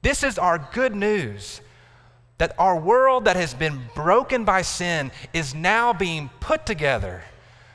This 0.02 0.24
is 0.24 0.38
our 0.38 0.58
good 0.74 0.96
news 0.96 1.62
that 2.38 2.56
our 2.58 2.76
world 2.76 3.26
that 3.26 3.36
has 3.36 3.54
been 3.54 3.80
broken 3.94 4.44
by 4.44 4.64
sin 4.64 5.12
is 5.32 5.54
now 5.54 5.94
being 5.94 6.28
put 6.40 6.66
together 6.66 7.22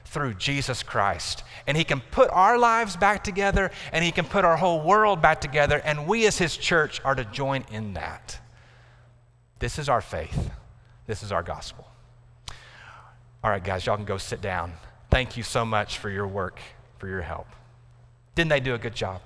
through 0.06 0.34
Jesus 0.34 0.82
Christ. 0.82 1.44
And 1.68 1.76
He 1.76 1.84
can 1.84 2.00
put 2.00 2.30
our 2.30 2.58
lives 2.58 2.96
back 2.96 3.22
together 3.22 3.70
and 3.92 4.04
He 4.04 4.10
can 4.10 4.24
put 4.24 4.44
our 4.44 4.56
whole 4.56 4.82
world 4.82 5.22
back 5.22 5.40
together, 5.40 5.80
and 5.84 6.08
we 6.08 6.26
as 6.26 6.38
His 6.38 6.56
church 6.56 7.00
are 7.04 7.14
to 7.14 7.24
join 7.26 7.64
in 7.70 7.94
that. 7.94 8.40
This 9.60 9.78
is 9.78 9.88
our 9.88 10.00
faith. 10.00 10.50
This 11.06 11.22
is 11.22 11.30
our 11.30 11.42
gospel. 11.42 11.86
All 13.44 13.50
right, 13.50 13.62
guys, 13.62 13.86
y'all 13.86 13.96
can 13.96 14.04
go 14.04 14.18
sit 14.18 14.40
down. 14.40 14.72
Thank 15.11 15.37
you 15.37 15.42
so 15.42 15.64
much 15.64 15.99
for 15.99 16.11
your 16.11 16.27
work, 16.27 16.59
for 16.99 17.09
your 17.09 17.23
help. 17.23 17.47
Didn't 18.35 18.51
they 18.51 18.61
do 18.61 18.75
a 18.75 18.79
good 18.79 18.95
job? 18.95 19.23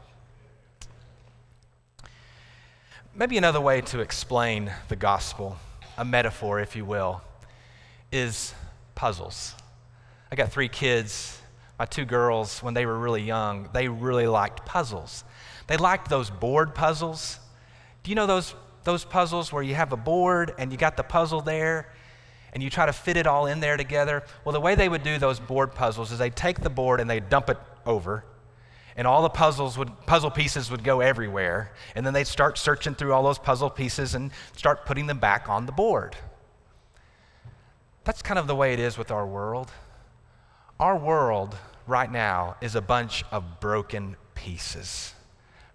Maybe 3.15 3.37
another 3.37 3.61
way 3.61 3.81
to 3.81 4.01
explain 4.01 4.73
the 4.89 4.97
gospel, 4.97 5.57
a 5.99 6.05
metaphor, 6.05 6.61
if 6.61 6.77
you 6.77 6.85
will, 6.85 7.23
is 8.13 8.55
puzzles. 8.95 9.55
I 10.31 10.37
got 10.37 10.53
three 10.53 10.69
kids. 10.69 11.41
My 11.79 11.87
two 11.87 12.05
girls, 12.05 12.63
when 12.63 12.75
they 12.75 12.87
were 12.87 12.99
really 12.99 13.23
young, 13.23 13.69
they 13.73 13.89
really 13.89 14.27
liked 14.27 14.65
puzzles. 14.67 15.25
They 15.67 15.77
liked 15.77 16.09
those 16.09 16.31
board 16.31 16.75
puzzles. 16.75 17.39
Do 18.03 18.11
you 18.11 18.15
know 18.15 18.27
those, 18.27 18.55
those 18.85 19.05
puzzles 19.05 19.53
where 19.53 19.63
you 19.63 19.75
have 19.75 19.93
a 19.93 19.97
board 19.97 20.55
and 20.59 20.71
you 20.71 20.79
got 20.79 20.97
the 20.97 21.03
puzzle 21.03 21.41
there 21.41 21.89
and 22.53 22.63
you 22.63 22.71
try 22.71 22.87
to 22.87 22.93
fit 22.93 23.17
it 23.17 23.27
all 23.27 23.47
in 23.47 23.61
there 23.61 23.77
together. 23.77 24.23
Well, 24.45 24.53
the 24.53 24.61
way 24.61 24.75
they 24.75 24.89
would 24.89 25.03
do 25.03 25.19
those 25.19 25.41
board 25.41 25.75
puzzles 25.75 26.13
is 26.13 26.19
they'd 26.19 26.35
take 26.35 26.61
the 26.61 26.71
board 26.71 27.01
and 27.01 27.09
they'd 27.09 27.29
dump 27.29 27.51
it 27.51 27.59
over, 27.87 28.25
and 28.97 29.07
all 29.07 29.23
the 29.23 29.31
puzzles 29.31 29.79
would 29.79 30.07
puzzle 30.07 30.31
pieces 30.31 30.71
would 30.71 30.85
go 30.85 31.01
everywhere, 31.01 31.73
and 31.95 32.05
then 32.05 32.15
they'd 32.15 32.27
start 32.27 32.59
searching 32.59 32.95
through 32.95 33.13
all 33.13 33.23
those 33.23 33.39
puzzle 33.39 33.71
pieces 33.71 34.15
and 34.15 34.31
start 34.57 34.87
putting 34.87 35.07
them 35.07 35.19
back 35.19 35.49
on 35.49 35.67
the 35.67 35.73
board. 35.73 36.17
That's 38.05 38.23
kind 38.23 38.39
of 38.39 38.47
the 38.47 38.57
way 38.57 38.73
it 38.73 38.81
is 38.81 38.99
with 38.99 39.11
our 39.11 39.27
world. 39.27 39.71
Our 40.79 40.97
world 40.97 41.57
right 41.87 42.11
now 42.11 42.57
is 42.61 42.75
a 42.75 42.81
bunch 42.81 43.25
of 43.31 43.61
broken 43.61 44.17
pieces 44.35 45.15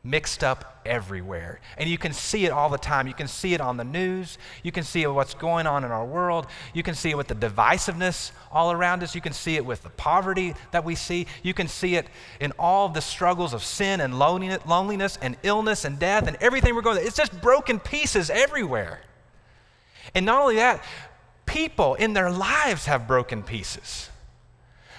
mixed 0.05 0.43
up 0.43 0.81
everywhere. 0.85 1.59
And 1.77 1.89
you 1.89 1.97
can 1.97 2.13
see 2.13 2.45
it 2.45 2.51
all 2.51 2.69
the 2.69 2.77
time. 2.77 3.07
You 3.07 3.13
can 3.15 3.27
see 3.27 3.55
it 3.55 3.59
on 3.59 3.75
the 3.75 3.83
news. 3.83 4.37
You 4.61 4.71
can 4.71 4.83
see 4.83 5.05
what's 5.07 5.33
going 5.33 5.65
on 5.65 5.83
in 5.83 5.91
our 5.91 6.05
world. 6.05 6.45
You 6.73 6.83
can 6.83 6.93
see 6.93 7.09
it 7.09 7.17
with 7.17 7.27
the 7.27 7.35
divisiveness 7.35 8.31
all 8.51 8.71
around 8.71 9.01
us. 9.01 9.15
You 9.15 9.21
can 9.21 9.33
see 9.33 9.55
it 9.55 9.65
with 9.65 9.81
the 9.81 9.89
poverty 9.89 10.53
that 10.71 10.85
we 10.85 10.93
see. 10.93 11.25
You 11.41 11.55
can 11.55 11.67
see 11.67 11.95
it 11.95 12.05
in 12.39 12.53
all 12.59 12.87
the 12.87 13.01
struggles 13.01 13.53
of 13.53 13.63
sin 13.63 13.99
and 13.99 14.19
loneliness 14.19 15.17
and 15.21 15.35
illness 15.41 15.83
and 15.83 15.97
death 15.97 16.27
and 16.27 16.37
everything 16.39 16.75
we're 16.75 16.83
going 16.83 16.97
through. 16.97 17.07
It's 17.07 17.17
just 17.17 17.41
broken 17.41 17.79
pieces 17.79 18.29
everywhere. 18.29 19.01
And 20.13 20.25
not 20.25 20.39
only 20.43 20.57
that, 20.57 20.83
people 21.47 21.95
in 21.95 22.13
their 22.13 22.29
lives 22.29 22.85
have 22.85 23.07
broken 23.07 23.41
pieces. 23.41 24.09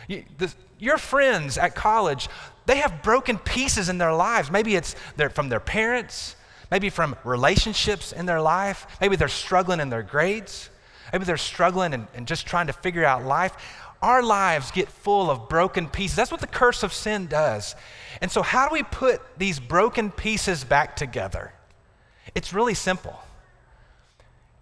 You, 0.09 0.25
the, 0.39 0.53
your 0.79 0.99
friends 0.99 1.59
at 1.59 1.75
college, 1.75 2.29
they 2.67 2.79
have 2.79 3.03
broken 3.03 3.39
pieces 3.39 3.89
in 3.89 3.99
their 3.99 4.13
lives. 4.13 4.51
Maybe 4.51 4.75
it's 4.77 4.95
their, 5.17 5.31
from 5.31 5.49
their 5.49 5.61
parents, 5.61 6.37
maybe 6.71 6.91
from 6.91 7.17
relationships 7.25 8.13
in 8.13 8.27
their 8.27 8.41
life, 8.41 8.87
maybe 9.01 9.17
they're 9.17 9.29
struggling 9.29 9.81
in 9.81 9.89
their 9.89 10.03
grades, 10.03 10.71
maybe 11.13 11.25
they're 11.25 11.37
struggling 11.37 11.95
and, 11.95 12.07
and 12.15 12.27
just 12.27 12.47
trying 12.47 12.67
to 12.67 12.73
figure 12.73 13.05
out 13.05 13.25
life. 13.25 13.57
Our 14.03 14.23
lives 14.23 14.71
get 14.71 14.89
full 14.89 15.31
of 15.31 15.49
broken 15.49 15.89
pieces. 15.89 16.17
That's 16.17 16.31
what 16.31 16.41
the 16.41 16.47
curse 16.47 16.83
of 16.83 16.93
sin 16.93 17.29
does. 17.29 17.75
And 18.21 18.31
so, 18.31 18.43
how 18.43 18.69
do 18.69 18.75
we 18.75 18.83
put 18.83 19.21
these 19.39 19.59
broken 19.59 20.11
pieces 20.11 20.65
back 20.65 20.97
together? 20.97 21.53
It's 22.35 22.53
really 22.53 22.75
simple. 22.75 23.19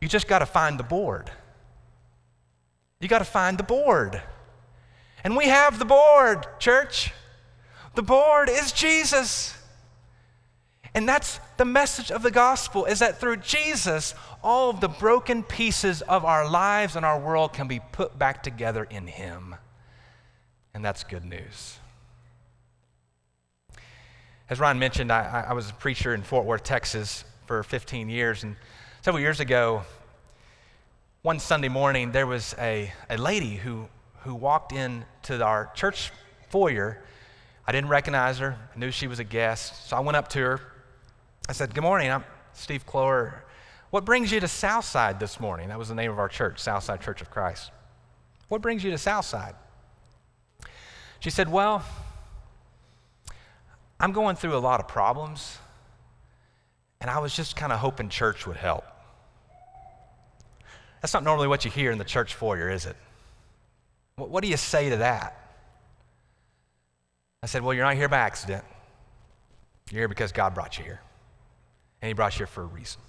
You 0.01 0.09
just 0.09 0.29
got 0.29 0.39
to 0.39 0.47
find 0.47 0.79
the 0.79 0.85
board. 0.85 1.31
You 3.01 3.09
got 3.09 3.19
to 3.19 3.25
find 3.25 3.59
the 3.59 3.65
board. 3.65 4.23
And 5.25 5.37
we 5.37 5.47
have 5.47 5.79
the 5.79 5.85
board, 5.87 6.47
church. 6.61 7.13
The 7.95 8.03
board 8.03 8.49
is 8.49 8.71
Jesus. 8.73 9.57
And 10.95 11.09
that's 11.09 11.41
the 11.57 11.65
message 11.65 12.13
of 12.13 12.23
the 12.23 12.31
gospel 12.31 12.85
is 12.85 13.01
that 13.01 13.19
through 13.19 13.39
Jesus, 13.39 14.15
all 14.43 14.71
of 14.71 14.81
the 14.81 14.89
broken 14.89 15.43
pieces 15.43 16.03
of 16.03 16.25
our 16.25 16.49
lives 16.49 16.95
and 16.95 17.05
our 17.05 17.19
world 17.19 17.53
can 17.53 17.67
be 17.67 17.81
put 17.93 18.17
back 18.19 18.43
together 18.43 18.85
in 18.85 19.07
Him. 19.07 19.57
And 20.73 20.85
that's 20.85 21.03
good 21.03 21.25
news. 21.25 21.79
As 24.51 24.61
Ron 24.61 24.79
mentioned, 24.79 25.11
I, 25.11 25.47
I 25.49 25.53
was 25.55 25.71
a 25.71 25.73
preacher 25.73 26.15
in 26.15 26.23
Fort 26.23 26.45
Worth, 26.45 26.65
Texas 26.65 27.25
for 27.47 27.63
15 27.63 28.09
years. 28.09 28.43
And 28.43 28.57
several 29.01 29.21
years 29.21 29.41
ago, 29.41 29.83
one 31.23 31.41
Sunday 31.41 31.69
morning, 31.69 32.13
there 32.13 32.27
was 32.27 32.55
a, 32.59 32.93
a 33.09 33.17
lady 33.17 33.55
who, 33.57 33.89
who 34.25 34.35
walked 34.35 34.73
into 34.73 35.45
our 35.45 35.71
church 35.75 36.11
foyer. 36.49 37.03
I 37.67 37.73
didn't 37.73 37.89
recognize 37.89 38.39
her, 38.39 38.57
I 38.75 38.79
knew 38.79 38.91
she 38.91 39.07
was 39.07 39.19
a 39.19 39.25
guest. 39.25 39.89
So 39.89 39.97
I 39.97 40.01
went 40.01 40.17
up 40.17 40.29
to 40.31 40.39
her 40.41 40.61
I 41.47 41.53
said, 41.53 41.75
Good 41.75 41.83
morning, 41.83 42.11
I'm 42.11 42.25
Steve 42.55 42.87
Clower. 42.87 43.45
What 43.91 44.07
brings 44.07 44.33
you 44.33 44.41
to 44.41 44.49
Southside 44.49 45.21
this 45.21 45.39
morning? 45.39 45.69
That 45.69 45.79
was 45.79 45.89
the 45.89 45.95
name 45.95 46.11
of 46.11 46.19
our 46.19 46.29
church, 46.29 46.59
Southside 46.59 47.03
Church 47.03 47.21
of 47.21 47.31
Christ. 47.31 47.71
What 48.49 48.63
brings 48.63 48.83
you 48.83 48.91
to 48.91 48.99
Southside? 48.99 49.55
She 51.21 51.29
said, 51.29 51.53
Well, 51.53 51.85
I'm 54.01 54.13
going 54.13 54.37
through 54.37 54.57
a 54.57 54.59
lot 54.59 54.81
of 54.81 54.89
problems, 54.89 55.59
and 57.01 57.11
I 57.11 57.19
was 57.19 57.37
just 57.37 57.57
kind 57.57 57.73
of 57.73 57.81
hoping 57.81 58.09
church 58.09 58.47
would 58.47 58.57
help. 58.57 58.85
That's 61.03 61.13
not 61.13 61.25
normally 61.25 61.49
what 61.49 61.67
you 61.67 61.71
hear 61.71 61.91
in 61.91 61.99
the 61.99 62.05
church 62.05 62.35
foyer, 62.35 62.71
is 62.71 62.87
it? 62.87 62.97
What, 64.17 64.43
do 64.43 64.49
you 64.49 64.57
say 64.57 64.91
to 64.91 64.99
that? 64.99 65.37
I 67.43 67.47
said, 67.47 67.63
Well, 67.63 67.75
you're 67.75 67.85
not 67.85 67.97
here 67.97 68.09
by 68.09 68.19
accident. 68.19 68.65
You're 69.91 70.03
here 70.03 70.09
because 70.09 70.33
God 70.33 70.55
brought 70.55 70.79
you 70.79 70.85
here 70.85 71.01
and 72.01 72.09
he 72.09 72.13
brought 72.13 72.35
you 72.35 72.39
here 72.39 72.47
for 72.47 72.63
a 72.63 72.67
reason. 72.67 73.01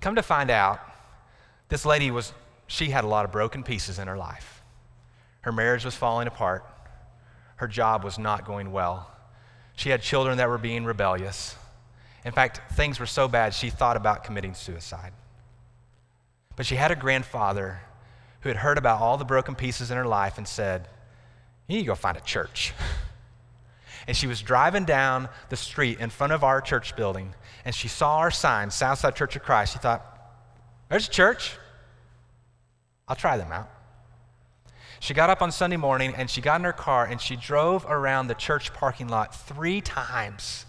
Come 0.00 0.14
to 0.16 0.22
find 0.22 0.50
out, 0.50 0.80
this 1.68 1.86
lady 1.86 2.10
was, 2.10 2.32
she 2.66 2.90
had 2.90 3.04
a 3.04 3.06
lot 3.06 3.24
of 3.24 3.32
broken 3.32 3.62
pieces 3.62 3.98
in 3.98 4.08
her 4.08 4.16
life. 4.16 4.62
Her 5.40 5.52
marriage 5.52 5.84
was 5.84 5.94
falling 5.94 6.26
apart. 6.26 6.64
Her 7.56 7.66
job 7.66 8.04
was 8.04 8.18
not 8.18 8.44
going 8.44 8.72
well. 8.72 9.10
She 9.76 9.90
had 9.90 10.02
children 10.02 10.38
that 10.38 10.48
were 10.48 10.58
being 10.58 10.84
rebellious. 10.84 11.56
In 12.24 12.32
fact, 12.32 12.60
things 12.74 13.00
were 13.00 13.06
so 13.06 13.28
bad 13.28 13.54
she 13.54 13.70
thought 13.70 13.96
about 13.96 14.24
committing 14.24 14.54
suicide. 14.54 15.12
But 16.56 16.66
she 16.66 16.76
had 16.76 16.90
a 16.90 16.96
grandfather 16.96 17.80
who 18.44 18.50
had 18.50 18.58
heard 18.58 18.78
about 18.78 19.00
all 19.00 19.16
the 19.16 19.24
broken 19.24 19.54
pieces 19.54 19.90
in 19.90 19.96
her 19.96 20.04
life 20.04 20.36
and 20.36 20.46
said, 20.46 20.86
You 21.66 21.76
need 21.76 21.82
to 21.82 21.86
go 21.86 21.94
find 21.94 22.16
a 22.16 22.20
church. 22.20 22.74
and 24.06 24.14
she 24.14 24.26
was 24.26 24.42
driving 24.42 24.84
down 24.84 25.30
the 25.48 25.56
street 25.56 25.98
in 25.98 26.10
front 26.10 26.34
of 26.34 26.44
our 26.44 26.60
church 26.60 26.94
building, 26.94 27.34
and 27.64 27.74
she 27.74 27.88
saw 27.88 28.18
our 28.18 28.30
sign, 28.30 28.70
Southside 28.70 29.16
Church 29.16 29.34
of 29.34 29.42
Christ. 29.42 29.72
She 29.72 29.78
thought, 29.78 30.14
there's 30.90 31.08
a 31.08 31.10
church. 31.10 31.56
I'll 33.08 33.16
try 33.16 33.38
them 33.38 33.50
out. 33.50 33.70
She 35.00 35.14
got 35.14 35.30
up 35.30 35.40
on 35.40 35.50
Sunday 35.50 35.78
morning 35.78 36.14
and 36.14 36.28
she 36.30 36.40
got 36.40 36.60
in 36.60 36.64
her 36.64 36.72
car 36.72 37.04
and 37.04 37.20
she 37.20 37.36
drove 37.36 37.84
around 37.86 38.28
the 38.28 38.34
church 38.34 38.72
parking 38.72 39.08
lot 39.08 39.34
three 39.34 39.80
times 39.80 40.66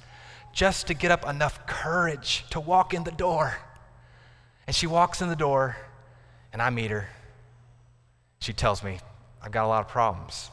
just 0.52 0.88
to 0.88 0.94
get 0.94 1.12
up 1.12 1.28
enough 1.28 1.68
courage 1.68 2.46
to 2.52 2.60
walk 2.60 2.94
in 2.94 3.04
the 3.04 3.12
door. 3.12 3.58
And 4.66 4.76
she 4.76 4.88
walks 4.88 5.22
in 5.22 5.30
the 5.30 5.36
door 5.36 5.78
and 6.52 6.62
I 6.62 6.70
meet 6.70 6.92
her. 6.92 7.10
She 8.40 8.54
tells 8.54 8.84
me, 8.84 9.00
I've 9.42 9.52
got 9.52 9.66
a 9.66 9.68
lot 9.68 9.86
of 9.86 9.88
problems. 9.88 10.50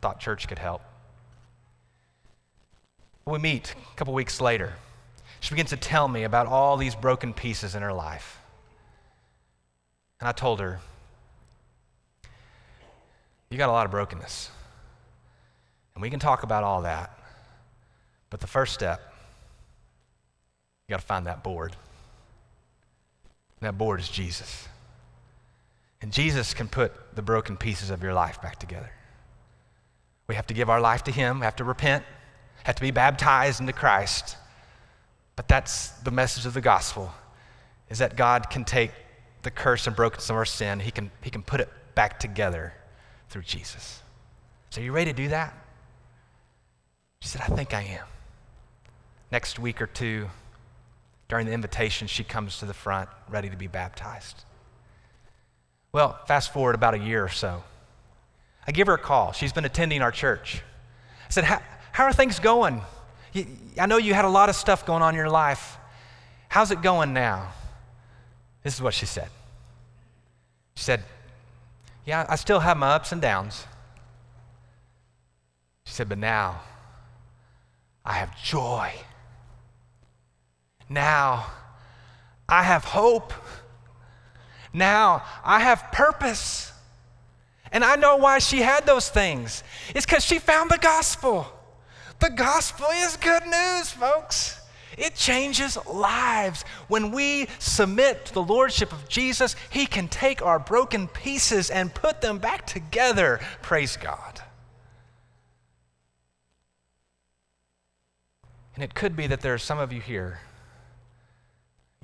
Thought 0.00 0.20
church 0.20 0.48
could 0.48 0.58
help. 0.58 0.82
We 3.26 3.38
meet 3.38 3.74
a 3.92 3.96
couple 3.96 4.14
weeks 4.14 4.40
later. 4.40 4.74
She 5.40 5.50
begins 5.50 5.70
to 5.70 5.76
tell 5.76 6.06
me 6.06 6.22
about 6.22 6.46
all 6.46 6.76
these 6.76 6.94
broken 6.94 7.32
pieces 7.32 7.74
in 7.74 7.82
her 7.82 7.92
life. 7.92 8.40
And 10.20 10.28
I 10.28 10.32
told 10.32 10.60
her, 10.60 10.80
You 13.50 13.58
got 13.58 13.68
a 13.68 13.72
lot 13.72 13.84
of 13.84 13.90
brokenness. 13.90 14.50
And 15.94 16.02
we 16.02 16.10
can 16.10 16.20
talk 16.20 16.42
about 16.42 16.62
all 16.62 16.82
that. 16.82 17.18
But 18.30 18.40
the 18.40 18.46
first 18.46 18.74
step, 18.74 19.00
you 20.86 20.92
got 20.92 21.00
to 21.00 21.06
find 21.06 21.26
that 21.26 21.42
board. 21.42 21.74
And 23.60 23.66
that 23.66 23.78
board 23.78 24.00
is 24.00 24.08
Jesus. 24.08 24.68
And 26.02 26.12
Jesus 26.12 26.54
can 26.54 26.68
put 26.68 26.92
the 27.14 27.22
broken 27.22 27.56
pieces 27.56 27.90
of 27.90 28.02
your 28.02 28.12
life 28.12 28.40
back 28.42 28.58
together. 28.58 28.90
We 30.28 30.34
have 30.34 30.46
to 30.48 30.54
give 30.54 30.68
our 30.68 30.80
life 30.80 31.04
to 31.04 31.12
Him, 31.12 31.40
we 31.40 31.44
have 31.44 31.56
to 31.56 31.64
repent, 31.64 32.04
have 32.64 32.76
to 32.76 32.82
be 32.82 32.90
baptized 32.90 33.60
into 33.60 33.72
Christ. 33.72 34.36
But 35.36 35.48
that's 35.48 35.90
the 35.90 36.10
message 36.10 36.46
of 36.46 36.54
the 36.54 36.60
gospel 36.60 37.12
is 37.88 37.98
that 37.98 38.16
God 38.16 38.50
can 38.50 38.64
take 38.64 38.90
the 39.42 39.50
curse 39.50 39.86
and 39.86 39.94
brokenness 39.94 40.28
of 40.28 40.36
our 40.36 40.44
sin, 40.44 40.80
he 40.80 40.90
can, 40.90 41.10
he 41.22 41.30
can 41.30 41.42
put 41.42 41.60
it 41.60 41.68
back 41.94 42.18
together 42.18 42.74
through 43.28 43.42
Jesus. 43.42 44.02
So, 44.70 44.80
are 44.80 44.84
you 44.84 44.90
ready 44.90 45.12
to 45.12 45.16
do 45.16 45.28
that? 45.28 45.54
She 47.20 47.28
said, 47.28 47.42
I 47.42 47.46
think 47.54 47.72
I 47.72 47.82
am. 47.82 48.06
Next 49.30 49.58
week 49.58 49.80
or 49.80 49.86
two, 49.86 50.28
during 51.28 51.46
the 51.46 51.52
invitation, 51.52 52.08
she 52.08 52.24
comes 52.24 52.58
to 52.58 52.66
the 52.66 52.74
front 52.74 53.08
ready 53.28 53.48
to 53.48 53.56
be 53.56 53.68
baptized. 53.68 54.44
Well, 55.96 56.20
fast 56.26 56.52
forward 56.52 56.74
about 56.74 56.92
a 56.92 56.98
year 56.98 57.24
or 57.24 57.30
so. 57.30 57.64
I 58.66 58.72
give 58.72 58.86
her 58.86 58.92
a 58.92 58.98
call. 58.98 59.32
She's 59.32 59.54
been 59.54 59.64
attending 59.64 60.02
our 60.02 60.12
church. 60.12 60.60
I 61.26 61.30
said, 61.30 61.44
how 61.44 62.04
are 62.04 62.12
things 62.12 62.38
going? 62.38 62.82
I 63.80 63.86
know 63.86 63.96
you 63.96 64.12
had 64.12 64.26
a 64.26 64.28
lot 64.28 64.50
of 64.50 64.56
stuff 64.56 64.84
going 64.84 65.00
on 65.02 65.14
in 65.14 65.16
your 65.16 65.30
life. 65.30 65.78
How's 66.50 66.70
it 66.70 66.82
going 66.82 67.14
now? 67.14 67.50
This 68.62 68.74
is 68.74 68.82
what 68.82 68.92
she 68.92 69.06
said. 69.06 69.30
She 70.74 70.84
said, 70.84 71.02
Yeah, 72.04 72.26
I 72.28 72.36
still 72.36 72.60
have 72.60 72.76
my 72.76 72.90
ups 72.90 73.12
and 73.12 73.22
downs. 73.22 73.64
She 75.86 75.94
said, 75.94 76.10
But 76.10 76.18
now 76.18 76.60
I 78.04 78.12
have 78.12 78.36
joy. 78.42 78.92
Now 80.90 81.46
I 82.46 82.64
have 82.64 82.84
hope. 82.84 83.32
Now 84.76 85.22
I 85.42 85.60
have 85.60 85.90
purpose. 85.90 86.70
And 87.72 87.82
I 87.82 87.96
know 87.96 88.16
why 88.16 88.38
she 88.38 88.60
had 88.60 88.84
those 88.84 89.08
things. 89.08 89.64
It's 89.94 90.04
because 90.04 90.24
she 90.24 90.38
found 90.38 90.70
the 90.70 90.78
gospel. 90.78 91.46
The 92.20 92.30
gospel 92.30 92.86
is 92.92 93.16
good 93.16 93.44
news, 93.44 93.90
folks. 93.90 94.60
It 94.98 95.14
changes 95.14 95.78
lives. 95.86 96.64
When 96.88 97.10
we 97.10 97.48
submit 97.58 98.26
to 98.26 98.34
the 98.34 98.42
lordship 98.42 98.92
of 98.92 99.08
Jesus, 99.08 99.56
He 99.70 99.86
can 99.86 100.08
take 100.08 100.42
our 100.42 100.58
broken 100.58 101.08
pieces 101.08 101.70
and 101.70 101.92
put 101.92 102.20
them 102.20 102.38
back 102.38 102.66
together. 102.66 103.40
Praise 103.62 103.96
God. 103.96 104.42
And 108.74 108.84
it 108.84 108.94
could 108.94 109.16
be 109.16 109.26
that 109.26 109.40
there 109.40 109.54
are 109.54 109.58
some 109.58 109.78
of 109.78 109.90
you 109.90 110.02
here, 110.02 110.40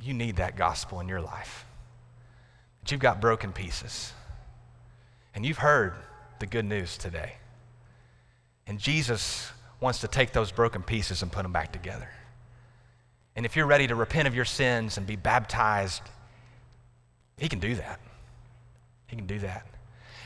you 0.00 0.14
need 0.14 0.36
that 0.36 0.56
gospel 0.56 1.00
in 1.00 1.08
your 1.08 1.20
life. 1.20 1.66
That 2.82 2.92
you've 2.92 3.00
got 3.00 3.20
broken 3.20 3.52
pieces. 3.52 4.12
And 5.34 5.46
you've 5.46 5.58
heard 5.58 5.94
the 6.40 6.46
good 6.46 6.64
news 6.64 6.98
today. 6.98 7.34
And 8.66 8.78
Jesus 8.78 9.50
wants 9.80 10.00
to 10.00 10.08
take 10.08 10.32
those 10.32 10.52
broken 10.52 10.82
pieces 10.82 11.22
and 11.22 11.32
put 11.32 11.42
them 11.42 11.52
back 11.52 11.72
together. 11.72 12.08
And 13.34 13.46
if 13.46 13.56
you're 13.56 13.66
ready 13.66 13.86
to 13.86 13.94
repent 13.94 14.28
of 14.28 14.34
your 14.34 14.44
sins 14.44 14.98
and 14.98 15.06
be 15.06 15.16
baptized, 15.16 16.02
He 17.38 17.48
can 17.48 17.60
do 17.60 17.74
that. 17.76 17.98
He 19.06 19.16
can 19.16 19.26
do 19.26 19.38
that. 19.40 19.66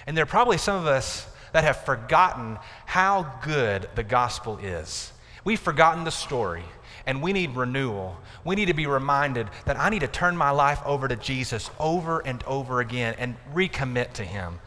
And 0.06 0.16
there 0.16 0.22
are 0.22 0.26
probably 0.26 0.58
some 0.58 0.76
of 0.76 0.86
us 0.86 1.26
that 1.52 1.64
have 1.64 1.84
forgotten 1.84 2.58
how 2.84 3.32
good 3.42 3.88
the 3.94 4.02
gospel 4.02 4.58
is. 4.58 5.12
We've 5.44 5.60
forgotten 5.60 6.04
the 6.04 6.10
story, 6.10 6.64
and 7.06 7.22
we 7.22 7.32
need 7.32 7.54
renewal. 7.54 8.16
We 8.44 8.56
need 8.56 8.66
to 8.66 8.74
be 8.74 8.86
reminded 8.86 9.48
that 9.64 9.78
I 9.78 9.88
need 9.88 10.00
to 10.00 10.08
turn 10.08 10.36
my 10.36 10.50
life 10.50 10.80
over 10.84 11.06
to 11.08 11.16
Jesus 11.16 11.70
over 11.78 12.20
and 12.20 12.42
over 12.44 12.80
again 12.80 13.14
and 13.18 13.36
recommit 13.54 14.12
to 14.14 14.24
Him. 14.24 14.58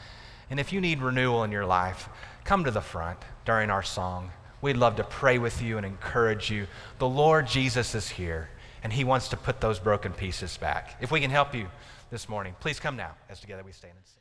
And 0.49 0.59
if 0.59 0.73
you 0.73 0.81
need 0.81 1.01
renewal 1.01 1.43
in 1.43 1.51
your 1.51 1.65
life, 1.65 2.09
come 2.45 2.63
to 2.63 2.71
the 2.71 2.81
front 2.81 3.19
during 3.45 3.69
our 3.69 3.83
song. 3.83 4.31
We'd 4.61 4.77
love 4.77 4.95
to 4.95 5.03
pray 5.03 5.37
with 5.37 5.61
you 5.61 5.77
and 5.77 5.85
encourage 5.85 6.49
you. 6.49 6.67
The 6.97 7.07
Lord 7.07 7.47
Jesus 7.47 7.93
is 7.93 8.09
here, 8.09 8.49
and 8.83 8.91
He 8.91 9.03
wants 9.03 9.29
to 9.29 9.37
put 9.37 9.61
those 9.61 9.79
broken 9.79 10.13
pieces 10.13 10.57
back. 10.57 10.97
If 11.01 11.11
we 11.11 11.19
can 11.19 11.31
help 11.31 11.53
you 11.53 11.67
this 12.09 12.27
morning, 12.27 12.55
please 12.59 12.79
come 12.79 12.95
now 12.95 13.11
as 13.29 13.39
together 13.39 13.63
we 13.63 13.71
stand 13.71 13.93
and 13.95 14.05
sing. 14.05 14.18